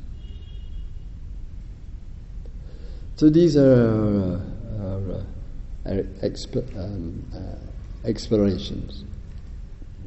So 3.16 3.28
these 3.28 3.56
are 3.56 4.40
our, 4.80 4.86
our, 4.86 5.12
uh, 5.12 5.22
our 5.86 6.04
um, 6.76 7.24
uh, 7.34 7.69
explorations 8.04 9.04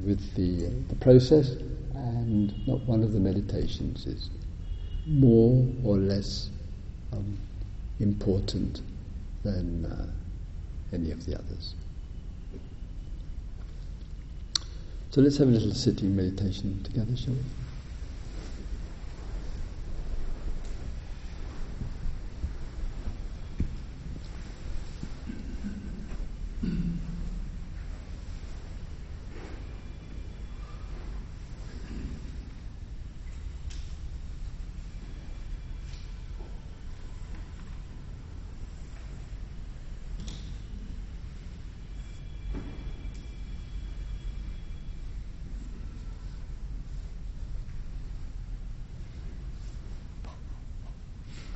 with 0.06 0.34
the, 0.36 0.68
the 0.90 0.96
process, 0.96 1.52
and 1.94 2.68
not 2.68 2.80
one 2.82 3.04
of 3.04 3.14
the 3.14 3.20
meditations 3.20 4.06
is 4.06 4.30
more 5.06 5.66
or 5.84 5.98
less 5.98 6.50
um, 7.12 7.38
important 8.00 8.82
than 9.44 9.86
uh, 9.86 10.08
any 10.94 11.12
of 11.12 11.26
the 11.26 11.36
others. 11.36 11.76
So 15.12 15.22
let's 15.22 15.38
have 15.38 15.48
a 15.48 15.52
little 15.52 15.74
sitting 15.74 16.16
meditation 16.16 16.82
together, 16.84 17.16
shall 17.16 17.34
we? 17.34 17.40